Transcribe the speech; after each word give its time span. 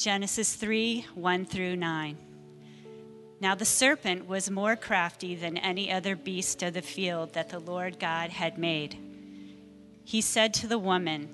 Genesis 0.00 0.54
3 0.54 1.04
1 1.14 1.44
through 1.44 1.76
9. 1.76 2.16
Now 3.38 3.54
the 3.54 3.66
serpent 3.66 4.26
was 4.26 4.50
more 4.50 4.74
crafty 4.74 5.34
than 5.34 5.58
any 5.58 5.92
other 5.92 6.16
beast 6.16 6.62
of 6.62 6.72
the 6.72 6.80
field 6.80 7.34
that 7.34 7.50
the 7.50 7.58
Lord 7.58 7.98
God 8.00 8.30
had 8.30 8.56
made. 8.56 8.96
He 10.02 10.22
said 10.22 10.54
to 10.54 10.66
the 10.66 10.78
woman, 10.78 11.28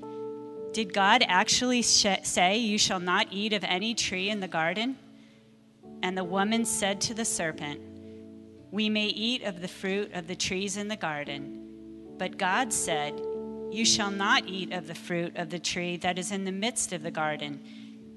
Did 0.73 0.93
God 0.93 1.25
actually 1.29 1.83
sh- 1.83 2.25
say, 2.25 2.57
You 2.57 2.77
shall 2.77 2.99
not 2.99 3.29
eat 3.31 3.53
of 3.53 3.63
any 3.63 3.95
tree 3.95 4.31
in 4.31 4.40
the 4.40 4.49
garden? 4.49 4.96
And 6.03 6.19
the 6.19 6.24
woman 6.24 6.64
said 6.64 7.01
to 7.03 7.14
the 7.14 7.24
serpent, 7.24 7.80
We 8.72 8.88
may 8.88 9.06
eat 9.06 9.44
of 9.44 9.60
the 9.60 9.69
fruit 9.69 10.12
of 10.12 10.26
the 10.26 10.35
trees 10.35 10.76
in 10.76 10.88
the 10.88 10.96
garden. 10.96 12.17
But 12.19 12.37
God 12.37 12.72
said, 12.72 13.14
You 13.71 13.85
shall 13.85 14.10
not 14.10 14.48
eat 14.48 14.72
of 14.72 14.88
the 14.88 14.96
fruit 14.96 15.37
of 15.37 15.51
the 15.51 15.60
tree 15.60 15.96
that 15.98 16.19
is 16.19 16.33
in 16.33 16.42
the 16.42 16.51
midst 16.51 16.92
of 16.92 17.05
the 17.05 17.12
garden 17.12 17.60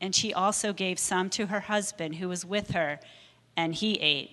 and 0.00 0.14
she 0.14 0.32
also 0.32 0.72
gave 0.72 0.98
some 0.98 1.30
to 1.30 1.46
her 1.46 1.60
husband 1.60 2.16
who 2.16 2.28
was 2.28 2.44
with 2.44 2.72
her, 2.72 3.00
and 3.56 3.74
he 3.74 3.94
ate. 3.94 4.30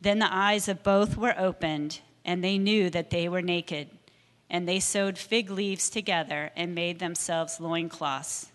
Then 0.00 0.18
the 0.18 0.34
eyes 0.34 0.68
of 0.68 0.82
both 0.82 1.16
were 1.16 1.34
opened, 1.38 2.00
and 2.24 2.42
they 2.42 2.58
knew 2.58 2.90
that 2.90 3.10
they 3.10 3.28
were 3.28 3.42
naked. 3.42 3.88
And 4.50 4.68
they 4.68 4.80
sewed 4.80 5.18
fig 5.18 5.50
leaves 5.50 5.88
together 5.88 6.50
and 6.54 6.74
made 6.74 6.98
themselves 6.98 7.60
loincloths. 7.60 8.50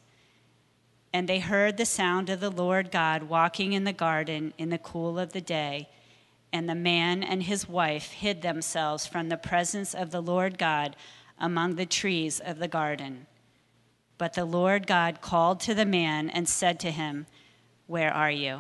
And 1.11 1.27
they 1.27 1.39
heard 1.39 1.77
the 1.77 1.85
sound 1.85 2.29
of 2.29 2.39
the 2.39 2.51
Lord 2.51 2.91
God 2.91 3.23
walking 3.23 3.73
in 3.73 3.83
the 3.83 3.93
garden 3.93 4.53
in 4.57 4.69
the 4.69 4.77
cool 4.77 5.17
of 5.17 5.33
the 5.33 5.41
day. 5.41 5.89
And 6.53 6.69
the 6.69 6.75
man 6.75 7.23
and 7.23 7.43
his 7.43 7.67
wife 7.67 8.11
hid 8.11 8.41
themselves 8.41 9.07
from 9.07 9.29
the 9.29 9.37
presence 9.37 9.95
of 9.95 10.11
the 10.11 10.21
Lord 10.21 10.57
God 10.57 10.95
among 11.39 11.75
the 11.75 11.85
trees 11.85 12.39
of 12.39 12.59
the 12.59 12.67
garden. 12.67 13.25
But 14.19 14.33
the 14.33 14.43
Lord 14.43 14.85
God 14.85 15.21
called 15.21 15.61
to 15.61 15.73
the 15.73 15.85
man 15.85 16.29
and 16.29 16.47
said 16.47 16.77
to 16.81 16.91
him, 16.91 17.25
Where 17.87 18.13
are 18.13 18.29
you? 18.29 18.59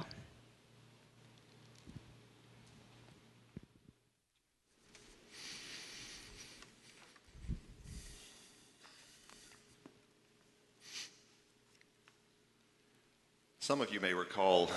Some 13.59 13.81
of 13.81 13.93
you 13.93 13.99
may 13.99 14.13
recall 14.13 14.71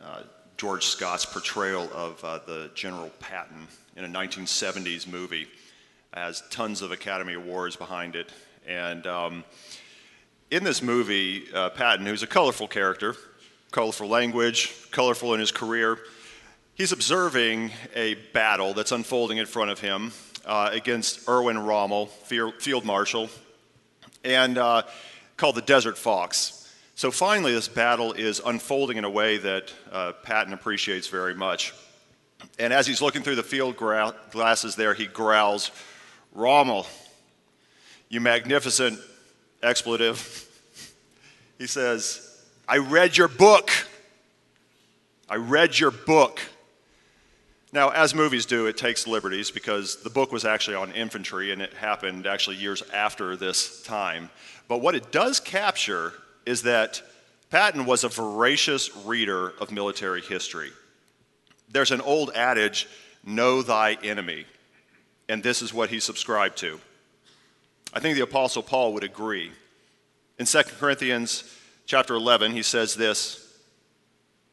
uh, 0.00 0.22
George 0.56 0.86
Scott's 0.86 1.26
portrayal 1.26 1.90
of 1.92 2.24
uh, 2.24 2.38
the 2.46 2.70
General 2.76 3.10
Patton 3.18 3.66
in 3.96 4.04
a 4.04 4.08
1970s 4.08 5.08
movie. 5.08 5.48
Has 6.14 6.44
tons 6.50 6.80
of 6.80 6.92
Academy 6.92 7.34
Awards 7.34 7.74
behind 7.74 8.14
it. 8.14 8.30
And 8.66 9.06
um, 9.06 9.44
in 10.50 10.64
this 10.64 10.82
movie, 10.82 11.44
uh, 11.52 11.70
Patton, 11.70 12.06
who's 12.06 12.22
a 12.22 12.26
colorful 12.26 12.68
character, 12.68 13.16
colorful 13.72 14.08
language, 14.08 14.90
colorful 14.90 15.34
in 15.34 15.40
his 15.40 15.50
career, 15.50 15.98
he's 16.74 16.92
observing 16.92 17.72
a 17.94 18.14
battle 18.32 18.72
that's 18.74 18.92
unfolding 18.92 19.38
in 19.38 19.46
front 19.46 19.70
of 19.70 19.80
him 19.80 20.12
uh, 20.44 20.70
against 20.72 21.28
Erwin 21.28 21.58
Rommel, 21.58 22.06
field 22.06 22.84
marshal, 22.84 23.28
and 24.24 24.56
uh, 24.58 24.82
called 25.36 25.56
the 25.56 25.62
Desert 25.62 25.98
Fox. 25.98 26.72
So 26.94 27.10
finally, 27.10 27.52
this 27.52 27.68
battle 27.68 28.12
is 28.12 28.40
unfolding 28.44 28.96
in 28.96 29.04
a 29.04 29.10
way 29.10 29.38
that 29.38 29.74
uh, 29.90 30.12
Patton 30.12 30.52
appreciates 30.52 31.08
very 31.08 31.34
much. 31.34 31.74
And 32.58 32.72
as 32.72 32.86
he's 32.86 33.02
looking 33.02 33.22
through 33.22 33.34
the 33.34 33.42
field 33.42 33.76
gra- 33.76 34.14
glasses 34.30 34.76
there, 34.76 34.94
he 34.94 35.06
growls, 35.06 35.72
Rommel, 36.32 36.86
you 38.08 38.20
magnificent 38.20 38.98
expletive. 39.62 40.48
He 41.58 41.66
says, 41.66 42.44
I 42.68 42.78
read 42.78 43.16
your 43.16 43.28
book. 43.28 43.70
I 45.28 45.36
read 45.36 45.78
your 45.78 45.90
book. 45.90 46.40
Now, 47.72 47.90
as 47.90 48.14
movies 48.14 48.46
do, 48.46 48.66
it 48.66 48.76
takes 48.76 49.06
liberties 49.06 49.50
because 49.50 50.02
the 50.02 50.10
book 50.10 50.32
was 50.32 50.44
actually 50.44 50.76
on 50.76 50.92
infantry 50.92 51.52
and 51.52 51.60
it 51.60 51.74
happened 51.74 52.26
actually 52.26 52.56
years 52.56 52.82
after 52.92 53.36
this 53.36 53.82
time. 53.82 54.30
But 54.68 54.80
what 54.80 54.94
it 54.94 55.12
does 55.12 55.40
capture 55.40 56.12
is 56.46 56.62
that 56.62 57.02
Patton 57.50 57.84
was 57.84 58.04
a 58.04 58.08
voracious 58.08 58.96
reader 59.04 59.52
of 59.60 59.70
military 59.70 60.20
history. 60.20 60.70
There's 61.68 61.90
an 61.90 62.00
old 62.00 62.30
adage, 62.34 62.88
know 63.24 63.62
thy 63.62 63.94
enemy, 64.02 64.46
and 65.28 65.42
this 65.42 65.62
is 65.62 65.74
what 65.74 65.90
he 65.90 66.00
subscribed 66.00 66.56
to. 66.58 66.80
I 67.96 67.98
think 67.98 68.14
the 68.14 68.24
Apostle 68.24 68.62
Paul 68.62 68.92
would 68.92 69.04
agree. 69.04 69.50
In 70.38 70.44
2 70.44 70.62
Corinthians 70.78 71.50
chapter 71.86 72.12
11, 72.12 72.52
he 72.52 72.62
says 72.62 72.94
this 72.94 73.58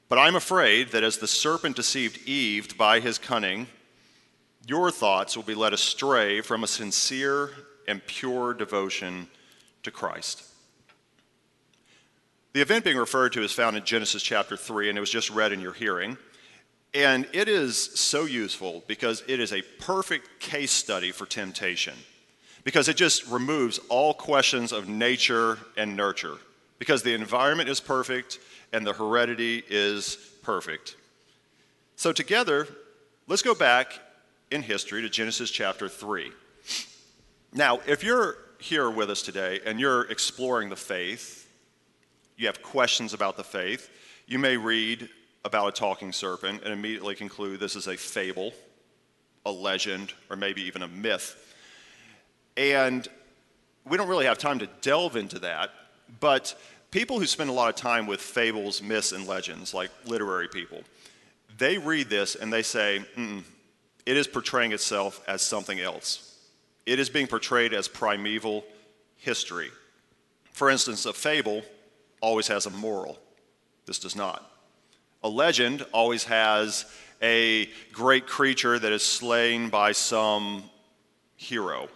But 0.08 0.18
I'm 0.18 0.38
afraid 0.38 0.92
that 0.92 1.04
as 1.04 1.18
the 1.18 1.28
serpent 1.28 1.76
deceived 1.76 2.26
Eve 2.26 2.78
by 2.78 3.02
his 3.02 3.18
cunning, 3.18 3.68
your 4.66 4.92
thoughts 4.92 5.36
will 5.36 5.44
be 5.44 5.56
led 5.56 5.74
astray 5.74 6.40
from 6.40 6.64
a 6.64 6.68
sincere 6.68 7.50
and 7.86 8.06
pure 8.06 8.54
devotion 8.54 9.28
to 9.84 9.92
Christ. 9.92 10.44
The 12.54 12.62
event 12.62 12.86
being 12.86 12.96
referred 12.96 13.34
to 13.34 13.44
is 13.44 13.52
found 13.52 13.76
in 13.76 13.84
Genesis 13.84 14.24
chapter 14.24 14.56
3, 14.56 14.88
and 14.88 14.98
it 14.98 15.02
was 15.02 15.10
just 15.10 15.30
read 15.30 15.52
in 15.52 15.60
your 15.60 15.74
hearing. 15.74 16.18
And 16.94 17.28
it 17.34 17.50
is 17.50 17.78
so 17.78 18.24
useful 18.24 18.86
because 18.88 19.22
it 19.28 19.42
is 19.42 19.52
a 19.52 19.64
perfect 19.82 20.40
case 20.40 20.72
study 20.72 21.12
for 21.12 21.26
temptation 21.26 21.96
because 22.64 22.88
it 22.88 22.96
just 22.96 23.28
removes 23.28 23.80
all 23.90 24.14
questions 24.14 24.72
of 24.72 24.88
nature 24.88 25.60
and 25.78 25.96
nurture 25.96 26.38
because 26.80 27.04
the 27.04 27.14
environment 27.14 27.70
is 27.70 27.80
perfect 27.80 28.40
and 28.72 28.86
the 28.86 28.94
heredity 28.94 29.64
is 29.70 30.16
perfect. 30.42 30.96
So, 31.96 32.12
together, 32.12 32.68
let's 33.28 33.42
go 33.42 33.56
back 33.56 34.00
in 34.52 34.62
history 34.62 35.02
to 35.02 35.10
Genesis 35.10 35.52
chapter 35.52 35.88
3. 35.88 36.32
Now, 37.54 37.80
if 37.88 38.04
you're 38.04 38.38
here 38.60 38.90
with 38.90 39.10
us 39.10 39.22
today 39.22 39.60
and 39.66 39.80
you're 39.80 40.04
exploring 40.10 40.70
the 40.70 40.76
faith, 40.76 41.48
you 42.38 42.48
have 42.48 42.62
questions 42.62 43.14
about 43.14 43.38
the 43.38 43.44
faith, 43.44 43.90
you 44.26 44.40
may 44.40 44.58
read 44.58 45.10
about 45.46 45.68
a 45.68 45.72
talking 45.72 46.12
serpent 46.12 46.64
and 46.64 46.74
immediately 46.74 47.16
conclude 47.16 47.60
this 47.60 47.76
is 47.76 47.88
a 47.88 47.98
fable, 47.98 48.54
a 49.46 49.52
legend, 49.52 50.14
or 50.30 50.36
maybe 50.36 50.62
even 50.64 50.84
a 50.84 50.88
myth. 50.88 51.53
And 52.56 53.08
we 53.86 53.98
don't 53.98 54.08
really 54.08 54.26
have 54.26 54.38
time 54.38 54.60
to 54.60 54.68
delve 54.82 55.16
into 55.16 55.40
that, 55.40 55.72
but 56.20 56.56
people 56.92 57.20
who 57.20 57.26
spend 57.26 57.50
a 57.50 57.54
lot 57.54 57.70
of 57.70 57.76
time 57.76 58.06
with 58.06 58.22
fables, 58.22 58.82
myths, 58.82 59.12
and 59.12 59.28
legends, 59.28 59.74
like 59.74 59.90
literary 60.06 60.48
people, 60.48 60.82
they 61.58 61.78
read 61.78 62.10
this 62.10 62.36
and 62.36 62.52
they 62.52 62.62
say, 62.62 63.04
it 64.06 64.18
is 64.18 64.28
portraying 64.28 64.72
itself 64.72 65.22
as 65.28 65.42
something 65.42 65.80
else. 65.80 66.38
It 66.86 67.00
is 67.00 67.10
being 67.10 67.28
portrayed 67.28 67.74
as 67.74 67.88
primeval 67.88 68.64
history. 69.18 69.72
For 70.52 70.70
instance, 70.70 71.06
a 71.06 71.14
fable 71.14 71.64
always 72.22 72.48
has 72.48 72.66
a 72.66 72.70
moral. 72.70 73.18
This 73.86 74.00
does 74.00 74.16
not. 74.16 74.50
A 75.24 75.30
legend 75.30 75.86
always 75.94 76.26
has 76.26 76.86
a 77.22 77.70
great 77.92 78.28
creature 78.28 78.78
that 78.78 78.92
is 78.92 79.02
slain 79.02 79.70
by 79.70 79.94
some 79.94 80.64
hero 81.36 81.88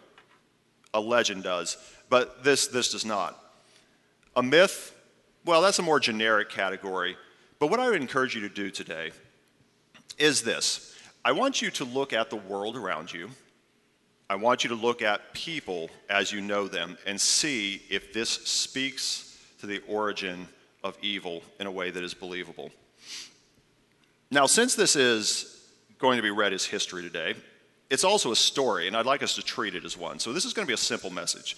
a 0.93 0.99
legend 0.99 1.43
does, 1.43 1.77
but 2.09 2.43
this, 2.43 2.67
this 2.67 2.91
does 2.91 3.05
not. 3.05 3.37
A 4.35 4.43
myth, 4.43 4.93
well, 5.45 5.61
that's 5.61 5.79
a 5.79 5.83
more 5.83 5.99
generic 5.99 6.49
category. 6.49 7.17
But 7.59 7.69
what 7.69 7.79
I 7.79 7.89
would 7.89 8.01
encourage 8.01 8.35
you 8.35 8.41
to 8.41 8.49
do 8.49 8.69
today 8.69 9.11
is 10.17 10.41
this 10.41 10.95
I 11.25 11.31
want 11.31 11.61
you 11.61 11.71
to 11.71 11.83
look 11.83 12.13
at 12.13 12.29
the 12.29 12.35
world 12.35 12.75
around 12.75 13.11
you. 13.11 13.29
I 14.29 14.35
want 14.35 14.63
you 14.63 14.69
to 14.69 14.75
look 14.75 15.01
at 15.01 15.33
people 15.33 15.89
as 16.09 16.31
you 16.31 16.41
know 16.41 16.67
them 16.67 16.97
and 17.05 17.19
see 17.19 17.81
if 17.89 18.11
this 18.11 18.29
speaks 18.29 19.37
to 19.59 19.67
the 19.67 19.81
origin 19.87 20.47
of 20.83 20.97
evil 21.01 21.43
in 21.59 21.67
a 21.67 21.71
way 21.71 21.91
that 21.91 22.03
is 22.03 22.13
believable. 22.13 22.71
Now, 24.29 24.45
since 24.45 24.75
this 24.75 24.97
is 24.97 25.63
going 25.97 26.17
to 26.17 26.21
be 26.21 26.29
read 26.29 26.51
as 26.51 26.65
history 26.65 27.01
today, 27.01 27.35
it's 27.89 28.03
also 28.03 28.31
a 28.31 28.35
story, 28.35 28.87
and 28.87 28.95
I'd 28.95 29.05
like 29.05 29.23
us 29.23 29.35
to 29.35 29.41
treat 29.41 29.75
it 29.75 29.85
as 29.85 29.97
one. 29.97 30.19
So 30.19 30.33
this 30.33 30.45
is 30.45 30.53
going 30.53 30.65
to 30.65 30.67
be 30.67 30.73
a 30.73 30.77
simple 30.77 31.09
message. 31.09 31.55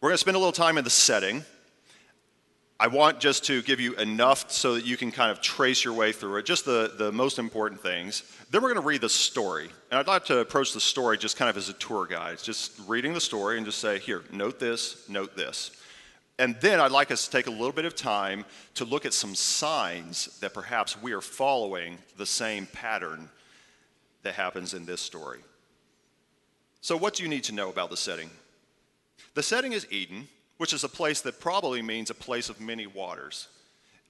We're 0.00 0.08
going 0.08 0.14
to 0.14 0.18
spend 0.18 0.36
a 0.36 0.38
little 0.38 0.52
time 0.52 0.78
in 0.78 0.84
the 0.84 0.90
setting. 0.90 1.44
I 2.80 2.88
want 2.88 3.20
just 3.20 3.44
to 3.44 3.62
give 3.62 3.78
you 3.78 3.94
enough 3.94 4.50
so 4.50 4.74
that 4.74 4.84
you 4.84 4.96
can 4.96 5.12
kind 5.12 5.30
of 5.30 5.40
trace 5.40 5.84
your 5.84 5.94
way 5.94 6.10
through 6.10 6.38
it, 6.38 6.46
just 6.46 6.64
the, 6.64 6.92
the 6.98 7.12
most 7.12 7.38
important 7.38 7.80
things. 7.80 8.24
Then 8.50 8.60
we're 8.60 8.72
going 8.72 8.82
to 8.82 8.88
read 8.88 9.02
the 9.02 9.08
story. 9.08 9.70
And 9.90 10.00
I'd 10.00 10.08
like 10.08 10.24
to 10.24 10.38
approach 10.38 10.72
the 10.72 10.80
story 10.80 11.16
just 11.16 11.36
kind 11.36 11.48
of 11.48 11.56
as 11.56 11.68
a 11.68 11.74
tour 11.74 12.06
guide, 12.06 12.42
just 12.42 12.72
reading 12.88 13.14
the 13.14 13.20
story 13.20 13.56
and 13.56 13.64
just 13.64 13.78
say, 13.78 14.00
here, 14.00 14.24
note 14.32 14.58
this, 14.58 15.08
note 15.08 15.36
this. 15.36 15.70
And 16.38 16.56
then 16.60 16.80
I'd 16.80 16.90
like 16.90 17.12
us 17.12 17.26
to 17.26 17.30
take 17.30 17.46
a 17.46 17.50
little 17.50 17.70
bit 17.70 17.84
of 17.84 17.94
time 17.94 18.44
to 18.74 18.84
look 18.84 19.06
at 19.06 19.14
some 19.14 19.36
signs 19.36 20.38
that 20.40 20.52
perhaps 20.52 21.00
we 21.00 21.12
are 21.12 21.20
following 21.20 21.98
the 22.16 22.26
same 22.26 22.66
pattern 22.66 23.28
that 24.22 24.34
happens 24.34 24.74
in 24.74 24.86
this 24.86 25.00
story. 25.00 25.40
So, 26.80 26.96
what 26.96 27.14
do 27.14 27.22
you 27.22 27.28
need 27.28 27.44
to 27.44 27.54
know 27.54 27.70
about 27.70 27.90
the 27.90 27.96
setting? 27.96 28.30
The 29.34 29.42
setting 29.42 29.72
is 29.72 29.86
Eden, 29.90 30.28
which 30.58 30.72
is 30.72 30.84
a 30.84 30.88
place 30.88 31.20
that 31.22 31.40
probably 31.40 31.82
means 31.82 32.10
a 32.10 32.14
place 32.14 32.48
of 32.48 32.60
many 32.60 32.86
waters. 32.86 33.48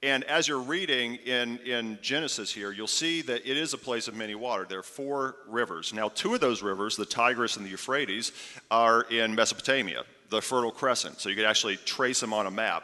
And 0.03 0.25
as 0.25 0.49
you're 0.49 0.59
reading 0.59 1.15
in, 1.25 1.59
in 1.59 1.99
Genesis 2.03 2.53
here, 2.53 2.73
you'll 2.73 2.89
see 2.89 3.23
that 3.23 3.49
it 3.49 3.57
is 3.57 3.73
a 3.73 3.79
place 3.79 4.09
of 4.09 4.17
many 4.17 4.35
water. 4.35 4.67
There 4.69 4.81
are 4.81 4.83
four 4.83 5.37
rivers. 5.47 5.95
Now, 5.95 6.09
two 6.09 6.35
of 6.35 6.41
those 6.41 6.61
rivers, 6.61 6.97
the 6.97 7.07
Tigris 7.07 7.57
and 7.57 7.65
the 7.65 7.71
Euphrates, 7.71 8.33
are 8.69 9.03
in 9.03 9.33
Mesopotamia, 9.35 10.03
the 10.29 10.43
Fertile 10.43 10.73
Crescent. 10.73 11.21
So 11.21 11.29
you 11.29 11.37
could 11.37 11.45
actually 11.45 11.77
trace 11.77 12.19
them 12.19 12.35
on 12.35 12.47
a 12.47 12.51
map. 12.51 12.83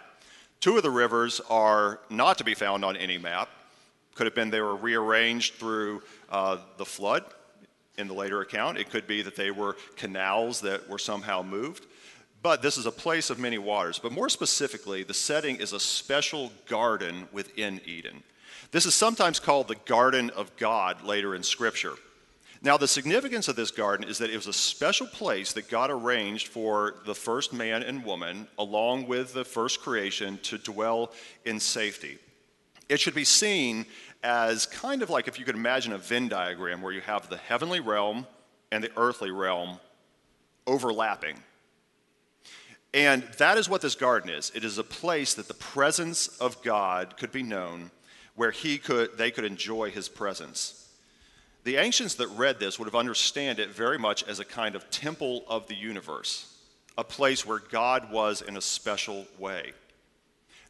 Two 0.60 0.76
of 0.76 0.84
the 0.84 0.90
rivers 0.90 1.40
are 1.50 1.98
not 2.08 2.38
to 2.38 2.44
be 2.44 2.54
found 2.54 2.84
on 2.84 2.96
any 2.96 3.18
map. 3.18 3.48
Could 4.14 4.26
have 4.26 4.34
been 4.34 4.50
they 4.50 4.60
were 4.60 4.76
rearranged 4.76 5.54
through 5.54 6.02
uh, 6.30 6.58
the 6.76 6.84
flood 6.84 7.24
in 7.96 8.08
the 8.08 8.14
later 8.14 8.40
account. 8.40 8.78
It 8.78 8.90
could 8.90 9.06
be 9.06 9.22
that 9.22 9.36
they 9.36 9.50
were 9.50 9.76
canals 9.96 10.60
that 10.62 10.88
were 10.88 10.98
somehow 10.98 11.42
moved. 11.42 11.86
But 12.40 12.62
this 12.62 12.76
is 12.76 12.86
a 12.86 12.92
place 12.92 13.30
of 13.30 13.38
many 13.38 13.58
waters. 13.58 13.98
But 13.98 14.12
more 14.12 14.28
specifically, 14.28 15.02
the 15.02 15.14
setting 15.14 15.56
is 15.56 15.72
a 15.72 15.80
special 15.80 16.52
garden 16.66 17.28
within 17.32 17.80
Eden. 17.84 18.22
This 18.70 18.86
is 18.86 18.94
sometimes 18.94 19.40
called 19.40 19.68
the 19.68 19.76
Garden 19.86 20.30
of 20.30 20.54
God 20.56 21.02
later 21.02 21.34
in 21.34 21.42
Scripture. 21.42 21.94
Now, 22.60 22.76
the 22.76 22.88
significance 22.88 23.48
of 23.48 23.56
this 23.56 23.70
garden 23.70 24.08
is 24.08 24.18
that 24.18 24.30
it 24.30 24.36
was 24.36 24.48
a 24.48 24.52
special 24.52 25.06
place 25.06 25.52
that 25.52 25.68
God 25.68 25.90
arranged 25.90 26.48
for 26.48 26.96
the 27.06 27.14
first 27.14 27.52
man 27.52 27.82
and 27.82 28.04
woman, 28.04 28.48
along 28.58 29.06
with 29.06 29.32
the 29.32 29.44
first 29.44 29.80
creation, 29.80 30.38
to 30.42 30.58
dwell 30.58 31.12
in 31.44 31.60
safety. 31.60 32.18
It 32.88 32.98
should 32.98 33.14
be 33.14 33.24
seen 33.24 33.86
as 34.22 34.66
kind 34.66 35.02
of 35.02 35.10
like 35.10 35.28
if 35.28 35.38
you 35.38 35.44
could 35.44 35.54
imagine 35.54 35.92
a 35.92 35.98
Venn 35.98 36.28
diagram 36.28 36.82
where 36.82 36.92
you 36.92 37.00
have 37.00 37.28
the 37.28 37.36
heavenly 37.36 37.80
realm 37.80 38.26
and 38.72 38.82
the 38.82 38.90
earthly 38.96 39.30
realm 39.30 39.78
overlapping. 40.66 41.36
And 42.94 43.22
that 43.38 43.58
is 43.58 43.68
what 43.68 43.82
this 43.82 43.94
garden 43.94 44.30
is. 44.30 44.50
It 44.54 44.64
is 44.64 44.78
a 44.78 44.84
place 44.84 45.34
that 45.34 45.48
the 45.48 45.54
presence 45.54 46.28
of 46.38 46.62
God 46.62 47.16
could 47.16 47.32
be 47.32 47.42
known, 47.42 47.90
where 48.34 48.50
he 48.50 48.78
could, 48.78 49.16
they 49.18 49.30
could 49.30 49.44
enjoy 49.44 49.90
his 49.90 50.08
presence. 50.08 50.88
The 51.64 51.76
ancients 51.76 52.14
that 52.14 52.28
read 52.28 52.58
this 52.58 52.78
would 52.78 52.86
have 52.86 52.94
understood 52.94 53.58
it 53.58 53.70
very 53.70 53.98
much 53.98 54.24
as 54.24 54.40
a 54.40 54.44
kind 54.44 54.74
of 54.74 54.88
temple 54.90 55.44
of 55.48 55.66
the 55.66 55.74
universe, 55.74 56.56
a 56.96 57.04
place 57.04 57.44
where 57.44 57.58
God 57.58 58.10
was 58.10 58.40
in 58.40 58.56
a 58.56 58.62
special 58.62 59.26
way. 59.38 59.72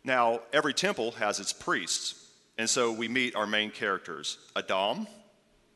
Now, 0.03 0.41
every 0.53 0.75
temple 0.75 1.13
has 1.13 1.39
its 1.39 1.53
priests, 1.53 2.18
and 2.59 2.69
so 2.69 2.93
we 2.93 3.09
meet 3.09 3.35
our 3.35 3.47
main 3.47 3.71
characters, 3.71 4.37
Adam 4.55 5.07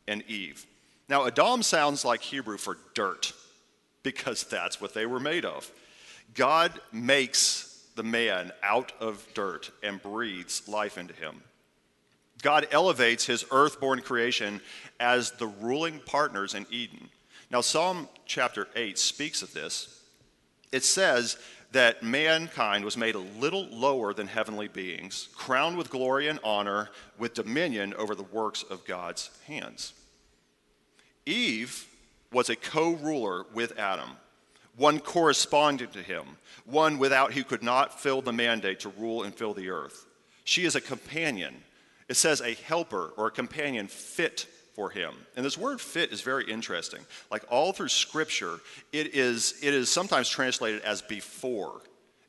and 0.06 0.22
Eve. 0.28 0.66
Now, 1.08 1.26
Adam 1.26 1.62
sounds 1.62 2.04
like 2.04 2.20
Hebrew 2.20 2.58
for 2.58 2.76
dirt, 2.94 3.32
because 4.02 4.44
that's 4.44 4.80
what 4.80 4.94
they 4.94 5.06
were 5.06 5.20
made 5.20 5.44
of. 5.44 5.70
God 6.34 6.80
makes 6.92 7.86
the 7.94 8.02
man 8.02 8.52
out 8.62 8.92
of 9.00 9.26
dirt 9.34 9.70
and 9.82 10.02
breathes 10.02 10.66
life 10.66 10.98
into 10.98 11.14
him. 11.14 11.42
God 12.42 12.66
elevates 12.72 13.26
his 13.26 13.44
earth-born 13.52 14.00
creation 14.00 14.60
as 14.98 15.30
the 15.32 15.46
ruling 15.46 16.00
partners 16.00 16.54
in 16.54 16.66
Eden. 16.70 17.08
Now, 17.50 17.60
Psalm 17.60 18.08
chapter 18.26 18.66
8 18.74 18.98
speaks 18.98 19.42
of 19.42 19.52
this. 19.52 20.00
It 20.72 20.84
says 20.84 21.36
that 21.72 22.02
mankind 22.02 22.84
was 22.84 22.96
made 22.96 23.14
a 23.14 23.18
little 23.18 23.66
lower 23.66 24.14
than 24.14 24.26
heavenly 24.26 24.68
beings, 24.68 25.28
crowned 25.34 25.76
with 25.76 25.90
glory 25.90 26.28
and 26.28 26.38
honor, 26.44 26.90
with 27.18 27.34
dominion 27.34 27.94
over 27.94 28.14
the 28.14 28.22
works 28.22 28.62
of 28.62 28.84
God's 28.84 29.30
hands. 29.46 29.94
Eve 31.26 31.86
was 32.30 32.50
a 32.50 32.56
co 32.56 32.92
ruler 32.92 33.46
with 33.54 33.78
Adam 33.78 34.10
one 34.76 34.98
corresponding 34.98 35.88
to 35.88 36.02
him, 36.02 36.24
one 36.64 36.98
without 36.98 37.32
who 37.32 37.44
could 37.44 37.62
not 37.62 38.00
fill 38.00 38.22
the 38.22 38.32
mandate 38.32 38.80
to 38.80 38.88
rule 38.90 39.22
and 39.22 39.34
fill 39.34 39.54
the 39.54 39.70
earth. 39.70 40.06
She 40.44 40.64
is 40.64 40.74
a 40.74 40.80
companion. 40.80 41.54
It 42.08 42.14
says 42.14 42.40
a 42.40 42.54
helper 42.54 43.12
or 43.16 43.26
a 43.26 43.30
companion 43.30 43.86
fit 43.86 44.46
for 44.74 44.90
him. 44.90 45.14
And 45.36 45.44
this 45.44 45.58
word 45.58 45.80
fit 45.80 46.12
is 46.12 46.20
very 46.20 46.50
interesting. 46.50 47.00
Like 47.30 47.44
all 47.50 47.72
through 47.72 47.88
scripture, 47.88 48.60
it 48.92 49.14
is, 49.14 49.54
it 49.62 49.74
is 49.74 49.90
sometimes 49.90 50.28
translated 50.28 50.82
as 50.82 51.02
before. 51.02 51.80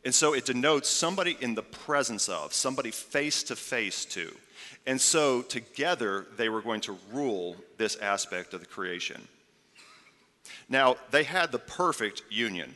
And 0.06 0.13
so 0.13 0.34
it 0.34 0.45
denotes 0.45 0.90
somebody 0.90 1.38
in 1.40 1.56
the 1.56 1.63
presence 1.63 2.28
of, 2.28 2.54
somebody 2.54 2.92
face 2.92 3.44
to 3.44 3.56
face 3.56 4.04
to. 4.06 4.34
And 4.86 5.00
so 5.00 5.42
together 5.42 6.25
they 6.36 6.50
were 6.50 6.62
going 6.62 6.81
to 6.81 6.98
rule 7.12 7.56
this 7.78 7.95
aspect 7.95 8.54
of 8.54 8.60
the 8.60 8.66
creation. 8.66 9.28
Now, 10.68 10.98
they 11.12 11.24
had 11.24 11.51
the 11.51 11.60
perfect 11.60 12.24
union. 12.30 12.74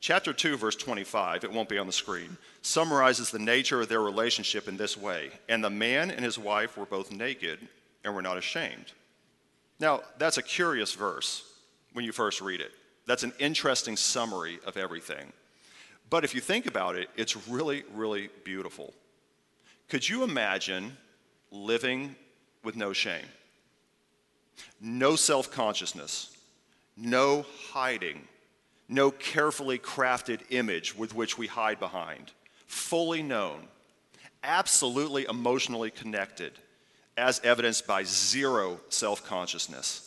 Chapter 0.00 0.32
2, 0.32 0.56
verse 0.56 0.76
25, 0.76 1.44
it 1.44 1.52
won't 1.52 1.68
be 1.68 1.78
on 1.78 1.86
the 1.86 1.92
screen, 1.92 2.36
summarizes 2.62 3.30
the 3.30 3.38
nature 3.38 3.80
of 3.80 3.88
their 3.88 4.00
relationship 4.00 4.66
in 4.66 4.76
this 4.76 4.96
way 4.96 5.30
And 5.48 5.62
the 5.62 5.70
man 5.70 6.10
and 6.10 6.24
his 6.24 6.38
wife 6.38 6.76
were 6.76 6.86
both 6.86 7.10
naked 7.12 7.58
and 8.04 8.14
we're 8.14 8.20
not 8.20 8.38
ashamed. 8.38 8.92
Now, 9.78 10.02
that's 10.18 10.38
a 10.38 10.42
curious 10.42 10.92
verse 10.92 11.44
when 11.92 12.04
you 12.04 12.12
first 12.12 12.40
read 12.40 12.60
it. 12.60 12.72
That's 13.06 13.22
an 13.22 13.32
interesting 13.38 13.96
summary 13.96 14.58
of 14.66 14.76
everything. 14.76 15.32
But 16.10 16.24
if 16.24 16.34
you 16.34 16.40
think 16.40 16.66
about 16.66 16.96
it, 16.96 17.08
it's 17.16 17.48
really, 17.48 17.84
really 17.94 18.28
beautiful. 18.44 18.92
Could 19.88 20.08
you 20.08 20.22
imagine 20.22 20.96
living 21.50 22.14
with 22.62 22.76
no 22.76 22.92
shame? 22.92 23.24
No 24.80 25.16
self 25.16 25.50
consciousness, 25.50 26.36
no 26.96 27.46
hiding, 27.70 28.28
no 28.88 29.10
carefully 29.10 29.78
crafted 29.78 30.40
image 30.50 30.96
with 30.96 31.14
which 31.14 31.38
we 31.38 31.46
hide 31.46 31.78
behind, 31.78 32.32
fully 32.66 33.22
known, 33.22 33.68
absolutely 34.42 35.26
emotionally 35.28 35.90
connected, 35.90 36.52
as 37.16 37.40
evidenced 37.44 37.86
by 37.86 38.02
zero 38.04 38.80
self 38.88 39.24
consciousness. 39.24 40.06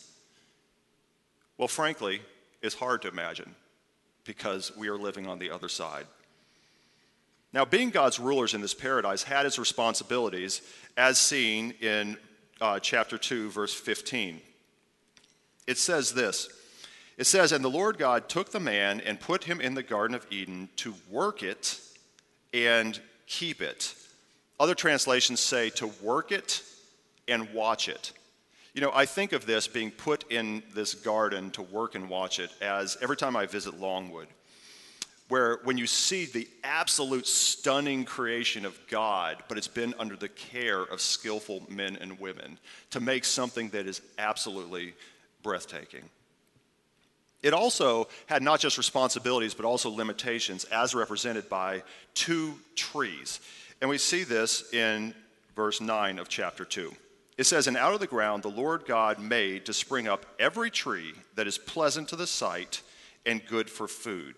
Well, 1.58 1.68
frankly, 1.68 2.22
it's 2.62 2.74
hard 2.74 3.02
to 3.02 3.08
imagine 3.08 3.54
because 4.24 4.76
we 4.76 4.88
are 4.88 4.96
living 4.96 5.26
on 5.26 5.38
the 5.38 5.50
other 5.50 5.68
side. 5.68 6.06
Now, 7.52 7.64
being 7.64 7.90
God's 7.90 8.18
rulers 8.18 8.54
in 8.54 8.60
this 8.60 8.74
paradise 8.74 9.22
had 9.22 9.46
its 9.46 9.58
responsibilities, 9.58 10.60
as 10.96 11.18
seen 11.18 11.72
in 11.80 12.16
uh, 12.60 12.80
chapter 12.80 13.16
2, 13.16 13.50
verse 13.50 13.72
15. 13.72 14.40
It 15.66 15.78
says 15.78 16.12
this 16.12 16.48
it 17.16 17.24
says, 17.24 17.52
And 17.52 17.64
the 17.64 17.70
Lord 17.70 17.98
God 17.98 18.28
took 18.28 18.50
the 18.50 18.60
man 18.60 19.00
and 19.00 19.20
put 19.20 19.44
him 19.44 19.60
in 19.60 19.74
the 19.74 19.82
Garden 19.82 20.14
of 20.14 20.26
Eden 20.30 20.68
to 20.76 20.94
work 21.08 21.42
it 21.42 21.80
and 22.52 22.98
keep 23.26 23.62
it. 23.62 23.94
Other 24.58 24.74
translations 24.74 25.40
say 25.40 25.70
to 25.70 25.88
work 26.02 26.32
it 26.32 26.62
and 27.28 27.52
watch 27.52 27.88
it. 27.88 28.12
You 28.74 28.80
know, 28.80 28.90
I 28.92 29.06
think 29.06 29.32
of 29.32 29.46
this 29.46 29.68
being 29.68 29.90
put 29.92 30.30
in 30.32 30.62
this 30.74 30.94
garden 30.94 31.50
to 31.52 31.62
work 31.62 31.94
and 31.94 32.08
watch 32.08 32.40
it 32.40 32.50
as 32.60 32.98
every 33.00 33.16
time 33.16 33.36
I 33.36 33.46
visit 33.46 33.78
Longwood, 33.78 34.26
where 35.28 35.60
when 35.62 35.78
you 35.78 35.86
see 35.86 36.26
the 36.26 36.48
absolute 36.64 37.26
stunning 37.26 38.04
creation 38.04 38.66
of 38.66 38.78
God, 38.88 39.42
but 39.48 39.58
it's 39.58 39.68
been 39.68 39.94
under 39.98 40.16
the 40.16 40.28
care 40.28 40.82
of 40.82 41.00
skillful 41.00 41.62
men 41.68 41.96
and 42.00 42.18
women 42.18 42.58
to 42.90 43.00
make 43.00 43.24
something 43.24 43.68
that 43.70 43.86
is 43.86 44.00
absolutely 44.18 44.94
breathtaking. 45.42 46.02
It 47.44 47.52
also 47.52 48.08
had 48.26 48.42
not 48.42 48.58
just 48.58 48.78
responsibilities, 48.78 49.54
but 49.54 49.66
also 49.66 49.90
limitations, 49.90 50.64
as 50.64 50.94
represented 50.94 51.48
by 51.48 51.82
two 52.14 52.54
trees. 52.74 53.38
And 53.80 53.90
we 53.90 53.98
see 53.98 54.24
this 54.24 54.72
in 54.72 55.14
verse 55.54 55.80
9 55.80 56.18
of 56.18 56.28
chapter 56.28 56.64
2. 56.64 56.92
It 57.36 57.44
says, 57.44 57.66
And 57.66 57.76
out 57.76 57.94
of 57.94 58.00
the 58.00 58.06
ground 58.06 58.42
the 58.42 58.48
Lord 58.48 58.84
God 58.86 59.18
made 59.18 59.66
to 59.66 59.72
spring 59.72 60.06
up 60.06 60.26
every 60.38 60.70
tree 60.70 61.14
that 61.34 61.46
is 61.46 61.58
pleasant 61.58 62.08
to 62.08 62.16
the 62.16 62.26
sight 62.26 62.82
and 63.26 63.44
good 63.46 63.68
for 63.68 63.88
food. 63.88 64.36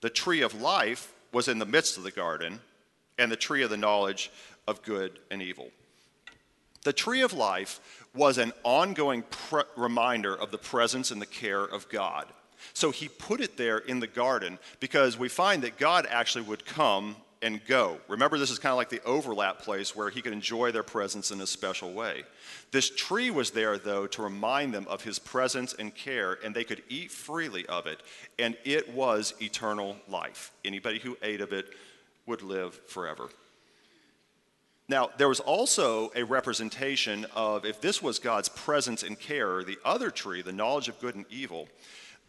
The 0.00 0.10
tree 0.10 0.42
of 0.42 0.60
life 0.60 1.12
was 1.32 1.48
in 1.48 1.58
the 1.58 1.66
midst 1.66 1.96
of 1.96 2.02
the 2.02 2.10
garden, 2.10 2.60
and 3.18 3.30
the 3.30 3.36
tree 3.36 3.62
of 3.62 3.70
the 3.70 3.76
knowledge 3.76 4.30
of 4.66 4.82
good 4.82 5.18
and 5.30 5.40
evil. 5.40 5.70
The 6.84 6.92
tree 6.92 7.22
of 7.22 7.32
life 7.32 7.80
was 8.14 8.38
an 8.38 8.52
ongoing 8.64 9.22
pre- 9.22 9.62
reminder 9.76 10.34
of 10.34 10.50
the 10.50 10.58
presence 10.58 11.10
and 11.10 11.22
the 11.22 11.26
care 11.26 11.62
of 11.62 11.88
God. 11.88 12.26
So 12.74 12.90
he 12.90 13.08
put 13.08 13.40
it 13.40 13.56
there 13.56 13.78
in 13.78 14.00
the 14.00 14.06
garden 14.06 14.58
because 14.80 15.18
we 15.18 15.28
find 15.28 15.62
that 15.62 15.78
God 15.78 16.06
actually 16.08 16.44
would 16.44 16.64
come 16.64 17.16
and 17.42 17.64
go. 17.66 17.98
Remember, 18.08 18.38
this 18.38 18.50
is 18.50 18.58
kind 18.58 18.72
of 18.72 18.76
like 18.76 18.88
the 18.88 19.02
overlap 19.04 19.58
place 19.58 19.94
where 19.94 20.10
he 20.10 20.22
could 20.22 20.32
enjoy 20.32 20.72
their 20.72 20.82
presence 20.82 21.30
in 21.30 21.40
a 21.40 21.46
special 21.46 21.92
way. 21.92 22.22
This 22.70 22.88
tree 22.88 23.30
was 23.30 23.50
there, 23.50 23.78
though, 23.78 24.06
to 24.08 24.22
remind 24.22 24.72
them 24.72 24.86
of 24.88 25.02
his 25.02 25.18
presence 25.18 25.74
and 25.74 25.94
care, 25.94 26.38
and 26.44 26.54
they 26.54 26.64
could 26.64 26.82
eat 26.88 27.10
freely 27.10 27.66
of 27.66 27.86
it, 27.86 28.00
and 28.38 28.56
it 28.64 28.92
was 28.94 29.34
eternal 29.42 29.96
life. 30.08 30.52
Anybody 30.64 30.98
who 30.98 31.18
ate 31.22 31.40
of 31.40 31.52
it 31.52 31.66
would 32.26 32.42
live 32.42 32.74
forever. 32.86 33.28
Now, 34.88 35.10
there 35.16 35.28
was 35.28 35.40
also 35.40 36.10
a 36.14 36.22
representation 36.22 37.26
of 37.34 37.64
if 37.64 37.80
this 37.80 38.02
was 38.02 38.18
God's 38.18 38.48
presence 38.48 39.02
and 39.02 39.18
care, 39.18 39.64
the 39.64 39.78
other 39.84 40.10
tree, 40.10 40.42
the 40.42 40.52
knowledge 40.52 40.88
of 40.88 41.00
good 41.00 41.14
and 41.14 41.24
evil, 41.30 41.68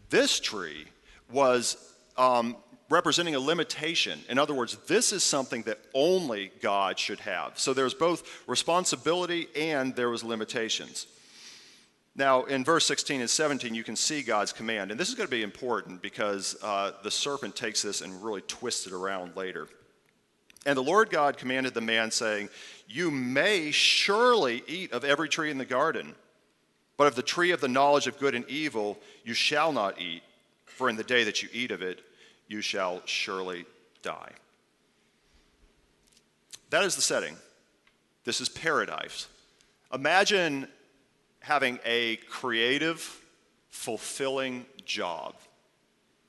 this 0.09 0.39
tree 0.39 0.85
was 1.31 1.77
um, 2.17 2.55
representing 2.93 3.33
a 3.33 3.39
limitation. 3.39 4.19
In 4.29 4.37
other 4.37 4.53
words, 4.53 4.77
this 4.87 5.11
is 5.11 5.23
something 5.23 5.63
that 5.63 5.79
only 5.93 6.51
God 6.61 6.99
should 6.99 7.19
have. 7.21 7.57
So 7.57 7.73
there's 7.73 7.95
both 7.95 8.47
responsibility 8.47 9.47
and 9.55 9.95
there 9.95 10.09
was 10.09 10.23
limitations. 10.23 11.07
Now, 12.15 12.43
in 12.43 12.63
verse 12.63 12.85
16 12.85 13.21
and 13.21 13.29
17, 13.29 13.73
you 13.73 13.83
can 13.83 13.95
see 13.95 14.21
God's 14.21 14.53
command. 14.53 14.91
And 14.91 14.99
this 14.99 15.09
is 15.09 15.15
going 15.15 15.27
to 15.27 15.35
be 15.35 15.41
important 15.41 16.03
because 16.03 16.55
uh, 16.61 16.91
the 17.03 17.09
serpent 17.09 17.55
takes 17.55 17.81
this 17.81 18.01
and 18.01 18.23
really 18.23 18.41
twists 18.41 18.85
it 18.85 18.93
around 18.93 19.35
later. 19.35 19.67
And 20.65 20.77
the 20.77 20.83
Lord 20.83 21.09
God 21.09 21.37
commanded 21.37 21.73
the 21.73 21.81
man, 21.81 22.11
saying, 22.11 22.49
You 22.87 23.09
may 23.09 23.71
surely 23.71 24.63
eat 24.67 24.93
of 24.93 25.03
every 25.03 25.27
tree 25.27 25.49
in 25.49 25.57
the 25.57 25.65
garden, 25.65 26.13
but 26.95 27.07
of 27.07 27.15
the 27.15 27.23
tree 27.23 27.49
of 27.49 27.59
the 27.59 27.67
knowledge 27.67 28.05
of 28.05 28.19
good 28.19 28.35
and 28.35 28.47
evil 28.47 28.99
you 29.25 29.33
shall 29.33 29.73
not 29.73 29.99
eat, 29.99 30.21
for 30.65 30.89
in 30.89 30.95
the 30.95 31.03
day 31.03 31.23
that 31.23 31.41
you 31.41 31.49
eat 31.51 31.71
of 31.71 31.81
it, 31.81 32.01
you 32.47 32.61
shall 32.61 33.01
surely 33.05 33.65
die. 34.01 34.31
That 36.69 36.83
is 36.83 36.95
the 36.95 37.01
setting. 37.01 37.35
This 38.23 38.41
is 38.41 38.49
paradise. 38.49 39.27
Imagine 39.93 40.67
having 41.39 41.79
a 41.85 42.15
creative, 42.29 42.99
fulfilling 43.69 44.65
job 44.85 45.35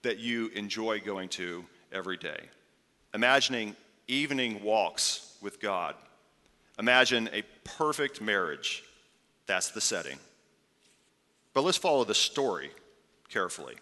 that 0.03 0.19
you 0.19 0.49
enjoy 0.49 1.01
going 1.01 1.29
to 1.31 1.65
every 1.93 2.17
day. 2.17 2.41
Imagining 3.15 3.75
evening 4.07 4.63
walks 4.63 5.37
with 5.41 5.61
God. 5.61 5.95
Imagine 6.79 7.31
a 7.33 7.43
perfect 7.65 8.21
marriage. 8.21 8.85
That's 9.47 9.71
the 9.71 9.81
setting. 9.81 10.19
But 11.53 11.63
let's 11.63 11.79
follow 11.79 12.05
the 12.05 12.15
story 12.15 12.71
carefully. 13.29 13.77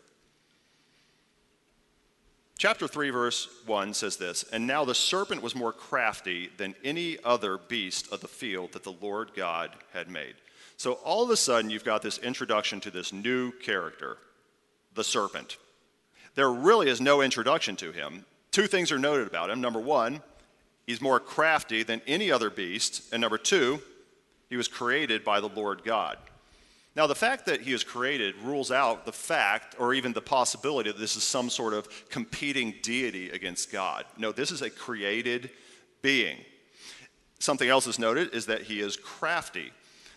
Chapter 2.62 2.87
3, 2.87 3.11
verse 3.11 3.49
1 3.66 3.92
says 3.92 4.19
this 4.19 4.45
And 4.52 4.69
now 4.69 4.85
the 4.85 4.95
serpent 4.95 5.42
was 5.42 5.57
more 5.57 5.73
crafty 5.73 6.49
than 6.59 6.76
any 6.85 7.19
other 7.25 7.59
beast 7.59 8.12
of 8.12 8.21
the 8.21 8.28
field 8.28 8.71
that 8.71 8.85
the 8.85 8.95
Lord 9.00 9.33
God 9.35 9.73
had 9.92 10.09
made. 10.09 10.37
So 10.76 10.92
all 10.92 11.25
of 11.25 11.31
a 11.31 11.37
sudden, 11.37 11.73
you've 11.73 11.83
got 11.83 12.02
this 12.02 12.19
introduction 12.19 12.78
to 12.83 12.92
this 12.92 13.12
new 13.12 13.50
character, 13.50 14.16
the 14.95 15.02
serpent. 15.02 15.57
There 16.37 16.52
really 16.52 16.88
is 16.88 17.00
no 17.00 17.21
introduction 17.21 17.75
to 17.78 17.90
him. 17.90 18.26
Two 18.52 18.69
things 18.69 18.92
are 18.92 18.99
noted 18.99 19.26
about 19.26 19.50
him. 19.50 19.61
Number 19.61 19.81
one, 19.81 20.23
he's 20.87 21.00
more 21.00 21.19
crafty 21.19 21.83
than 21.83 22.00
any 22.07 22.31
other 22.31 22.49
beast. 22.49 23.12
And 23.12 23.21
number 23.21 23.38
two, 23.38 23.81
he 24.49 24.57
was 24.57 24.69
created 24.69 25.25
by 25.25 25.40
the 25.40 25.49
Lord 25.49 25.83
God. 25.83 26.16
Now, 26.95 27.07
the 27.07 27.15
fact 27.15 27.47
that 27.47 27.63
he 27.63 27.73
is 27.73 27.85
created 27.85 28.35
rules 28.43 28.71
out 28.71 29.07
the 29.07 29.13
fact 29.13 29.77
or 29.79 29.95
even 29.95 30.13
the 30.13 30.21
possibility 30.21 30.91
that 30.91 30.99
this 30.99 31.17
is 31.17 31.25
some 31.25 31.49
sort 31.49 31.73
of 31.73 31.89
competing 32.11 32.75
deity 32.83 33.31
against 33.31 33.73
God. 33.73 34.05
No, 34.19 34.31
this 34.31 34.51
is 34.51 34.61
a 34.61 34.69
created 34.69 35.51
being. 36.03 36.37
Something 37.39 37.69
else 37.69 37.87
is 37.87 37.99
noted 37.99 38.35
is 38.35 38.47
that 38.47 38.63
he 38.63 38.81
is 38.81 38.97
crafty. 38.97 39.73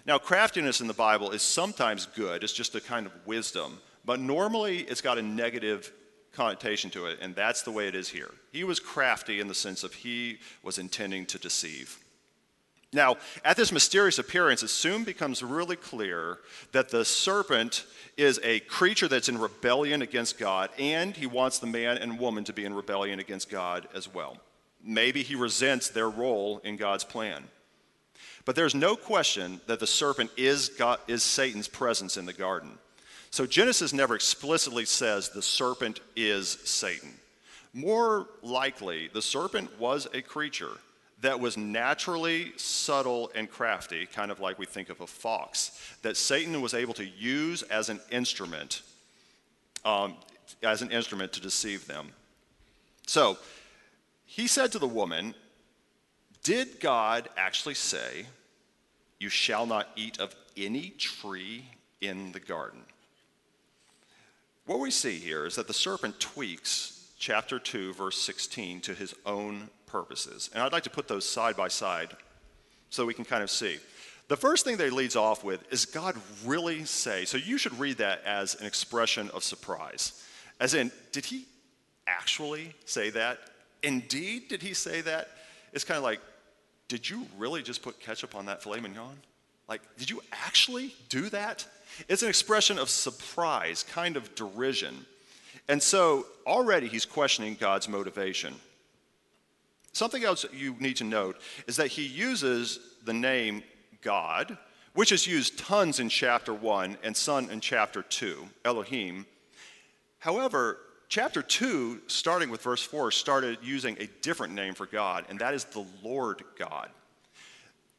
Now, 0.05 0.17
craftiness 0.17 0.82
in 0.82 0.88
the 0.88 0.94
Bible 0.94 1.32
is 1.32 1.41
sometimes 1.41 2.05
good, 2.05 2.44
it's 2.44 2.53
just 2.53 2.75
a 2.75 2.82
kind 2.82 3.05
of 3.05 3.13
wisdom, 3.25 3.79
but 4.03 4.20
normally 4.20 4.79
it's 4.79 5.01
got 5.01 5.17
a 5.17 5.22
negative 5.22 5.91
connotation 6.34 6.89
to 6.91 7.08
it, 7.08 7.20
and 7.22 7.34
that's 7.34 7.63
the 7.63 7.72
way 7.72 7.88
it 7.88 7.96
is 7.96 8.10
here. 8.10 8.32
He 8.51 8.63
was 8.63 8.79
crafty 8.79 9.39
in 9.39 9.48
the 9.48 9.55
sense 9.55 9.84
of 9.84 9.94
he 9.94 10.39
was 10.62 10.77
intending 10.77 11.25
to 11.27 11.39
deceive. 11.39 11.98
Now, 12.95 13.17
at 13.43 13.57
this 13.57 13.73
mysterious 13.73 14.19
appearance, 14.19 14.63
it 14.63 14.69
soon 14.69 15.03
becomes 15.03 15.43
really 15.43 15.75
clear 15.75 16.39
that 16.71 16.87
the 16.87 17.03
serpent 17.03 17.85
is 18.15 18.39
a 18.41 18.61
creature 18.61 19.09
that's 19.09 19.27
in 19.27 19.37
rebellion 19.37 20.01
against 20.01 20.39
God, 20.39 20.69
and 20.79 21.13
he 21.13 21.25
wants 21.25 21.59
the 21.59 21.67
man 21.67 21.97
and 21.97 22.17
woman 22.17 22.45
to 22.45 22.53
be 22.53 22.63
in 22.63 22.73
rebellion 22.73 23.19
against 23.19 23.49
God 23.49 23.89
as 23.93 24.11
well. 24.11 24.37
Maybe 24.81 25.23
he 25.23 25.35
resents 25.35 25.89
their 25.89 26.09
role 26.09 26.59
in 26.63 26.77
God's 26.77 27.03
plan. 27.03 27.43
But 28.45 28.55
there's 28.55 28.73
no 28.73 28.95
question 28.95 29.59
that 29.67 29.81
the 29.81 29.87
serpent 29.87 30.31
is, 30.37 30.69
God, 30.69 30.99
is 31.05 31.21
Satan's 31.21 31.67
presence 31.67 32.15
in 32.15 32.25
the 32.25 32.31
garden. 32.31 32.77
So 33.29 33.45
Genesis 33.45 33.91
never 33.91 34.15
explicitly 34.15 34.85
says 34.85 35.29
the 35.29 35.41
serpent 35.41 35.99
is 36.15 36.47
Satan. 36.63 37.11
More 37.73 38.27
likely, 38.41 39.09
the 39.11 39.21
serpent 39.21 39.77
was 39.77 40.07
a 40.13 40.21
creature 40.21 40.77
that 41.25 41.39
was 41.39 41.58
naturally 41.58 42.53
subtle 42.58 43.32
and 43.36 43.50
crafty, 43.50 44.05
kind 44.05 44.32
of 44.32 44.39
like 44.39 44.60
we 44.60 44.65
think 44.65 44.89
of 44.89 45.01
a 45.01 45.08
fox, 45.08 45.98
that 46.01 46.17
Satan 46.17 46.62
was 46.62 46.74
able 46.74 46.94
to 46.96 47.05
use 47.05 47.63
as 47.63 47.89
an 47.89 48.00
instrument, 48.12 48.82
um, 49.84 50.15
as 50.62 50.82
an 50.82 50.91
instrument 50.91 51.34
to 51.34 51.41
deceive 51.41 51.88
them. 51.88 52.10
So 53.08 53.38
he 54.25 54.48
said 54.48 54.72
to 54.74 54.79
the 54.79 54.88
woman, 54.88 55.36
Did 56.44 56.79
God 56.79 57.29
actually 57.38 57.75
say, 57.75 58.25
You 59.20 59.29
shall 59.29 59.65
not 59.65 59.89
eat 59.96 60.20
of 60.20 60.36
any 60.55 60.89
tree 60.91 61.65
in 62.01 62.32
the 62.32 62.39
garden? 62.39 62.82
What 64.65 64.79
we 64.79 64.91
see 64.91 65.17
here 65.17 65.46
is 65.46 65.55
that 65.55 65.67
the 65.67 65.74
serpent 65.74 66.20
tweaks 66.20 67.12
chapter 67.17 67.60
2, 67.60 67.94
verse 67.94 68.20
16 68.22 68.82
to 68.82 68.94
his 68.94 69.15
own 69.25 69.70
purposes. 69.95 70.49
And 70.53 70.61
I'd 70.61 70.73
like 70.73 70.83
to 70.83 70.89
put 70.89 71.07
those 71.07 71.25
side 71.25 71.55
by 71.55 71.69
side 71.69 72.09
so 72.89 73.05
we 73.05 73.13
can 73.13 73.23
kind 73.23 73.41
of 73.41 73.49
see. 73.49 73.77
The 74.27 74.35
first 74.35 74.65
thing 74.65 74.75
that 74.75 74.83
he 74.83 74.89
leads 74.89 75.15
off 75.15 75.41
with 75.41 75.63
is 75.71 75.85
God 75.85 76.17
really 76.43 76.83
say? 76.83 77.23
So 77.23 77.37
you 77.37 77.57
should 77.57 77.79
read 77.79 77.99
that 77.99 78.21
as 78.25 78.59
an 78.59 78.67
expression 78.67 79.29
of 79.29 79.41
surprise. 79.41 80.21
As 80.59 80.73
in, 80.73 80.91
did 81.13 81.23
he 81.23 81.45
actually 82.07 82.73
say 82.83 83.09
that? 83.11 83.39
Indeed, 83.83 84.49
did 84.49 84.61
he 84.61 84.73
say 84.73 84.99
that? 84.99 85.29
It's 85.71 85.85
kind 85.85 85.97
of 85.97 86.03
like, 86.03 86.19
did 86.89 87.09
you 87.09 87.25
really 87.37 87.63
just 87.63 87.81
put 87.81 88.01
ketchup 88.01 88.35
on 88.35 88.47
that 88.47 88.61
filet 88.61 88.81
mignon? 88.81 89.15
Like, 89.69 89.81
did 89.97 90.09
you 90.09 90.21
actually 90.33 90.93
do 91.07 91.29
that? 91.29 91.65
It's 92.09 92.21
an 92.21 92.27
expression 92.27 92.77
of 92.79 92.89
surprise, 92.89 93.83
kind 93.83 94.17
of 94.17 94.35
derision. 94.35 95.05
And 95.69 95.81
so 95.81 96.25
already 96.45 96.89
he's 96.89 97.05
questioning 97.05 97.55
God's 97.57 97.87
motivation. 97.87 98.55
Something 99.95 100.25
else 100.25 100.41
that 100.41 100.53
you 100.53 100.75
need 100.81 100.97
to 100.97 101.05
note 101.05 101.39
is 101.67 101.77
that 101.77 101.87
he 101.87 102.05
uses 102.05 102.79
the 103.05 103.13
name 103.13 103.63
God, 104.01 104.57
which 104.93 105.13
is 105.13 105.25
used 105.25 105.57
tons 105.57 106.01
in 106.01 106.09
chapter 106.09 106.53
1 106.53 106.97
and 107.01 107.15
Son 107.15 107.49
in 107.49 107.61
chapter 107.61 108.01
2, 108.01 108.45
Elohim. 108.65 109.25
However, 110.19 110.79
chapter 111.07 111.41
2, 111.41 112.01
starting 112.07 112.49
with 112.49 112.61
verse 112.61 112.83
4, 112.83 113.09
started 113.11 113.59
using 113.63 113.95
a 113.97 114.09
different 114.21 114.53
name 114.53 114.73
for 114.73 114.85
God, 114.85 115.27
and 115.29 115.39
that 115.39 115.53
is 115.53 115.63
the 115.63 115.85
Lord 116.03 116.43
God. 116.59 116.89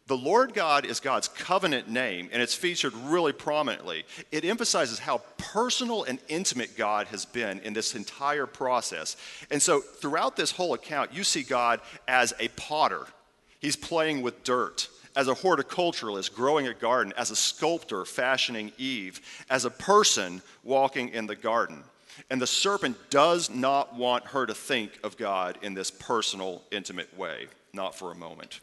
The 0.06 0.16
Lord 0.16 0.54
God 0.54 0.86
is 0.86 1.00
God's 1.00 1.26
covenant 1.26 1.88
name, 1.88 2.28
and 2.32 2.40
it's 2.40 2.54
featured 2.54 2.94
really 2.94 3.32
prominently. 3.32 4.04
It 4.30 4.44
emphasizes 4.44 5.00
how 5.00 5.22
personal 5.36 6.04
and 6.04 6.20
intimate 6.28 6.76
God 6.76 7.08
has 7.08 7.24
been 7.24 7.58
in 7.60 7.72
this 7.72 7.96
entire 7.96 8.46
process. 8.46 9.16
And 9.50 9.60
so, 9.60 9.80
throughout 9.80 10.36
this 10.36 10.52
whole 10.52 10.74
account, 10.74 11.12
you 11.12 11.24
see 11.24 11.42
God 11.42 11.80
as 12.06 12.32
a 12.38 12.46
potter, 12.48 13.06
he's 13.58 13.74
playing 13.74 14.22
with 14.22 14.44
dirt. 14.44 14.88
As 15.16 15.28
a 15.28 15.34
horticulturalist 15.34 16.34
growing 16.34 16.66
a 16.66 16.74
garden, 16.74 17.14
as 17.16 17.30
a 17.30 17.36
sculptor 17.36 18.04
fashioning 18.04 18.70
Eve, 18.76 19.22
as 19.48 19.64
a 19.64 19.70
person 19.70 20.42
walking 20.62 21.08
in 21.08 21.26
the 21.26 21.34
garden. 21.34 21.82
And 22.28 22.40
the 22.40 22.46
serpent 22.46 22.98
does 23.08 23.48
not 23.48 23.94
want 23.96 24.26
her 24.26 24.44
to 24.44 24.54
think 24.54 24.92
of 25.02 25.16
God 25.16 25.58
in 25.62 25.72
this 25.72 25.90
personal, 25.90 26.62
intimate 26.70 27.16
way, 27.16 27.46
not 27.72 27.94
for 27.94 28.12
a 28.12 28.14
moment. 28.14 28.60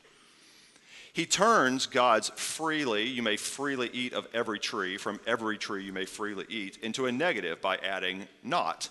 He 1.14 1.28
turns 1.28 1.86
God's 1.86 2.30
freely, 2.36 3.04
you 3.04 3.22
may 3.22 3.38
freely 3.38 3.90
eat 3.94 4.14
of 4.14 4.28
every 4.34 4.60
tree, 4.60 4.98
from 4.98 5.20
every 5.28 5.60
tree 5.60 5.84
you 5.84 5.94
may 5.94 6.06
freely 6.06 6.46
eat, 6.50 6.78
into 6.82 7.06
a 7.06 7.12
negative 7.12 7.62
by 7.62 7.78
adding 7.78 8.28
not, 8.44 8.90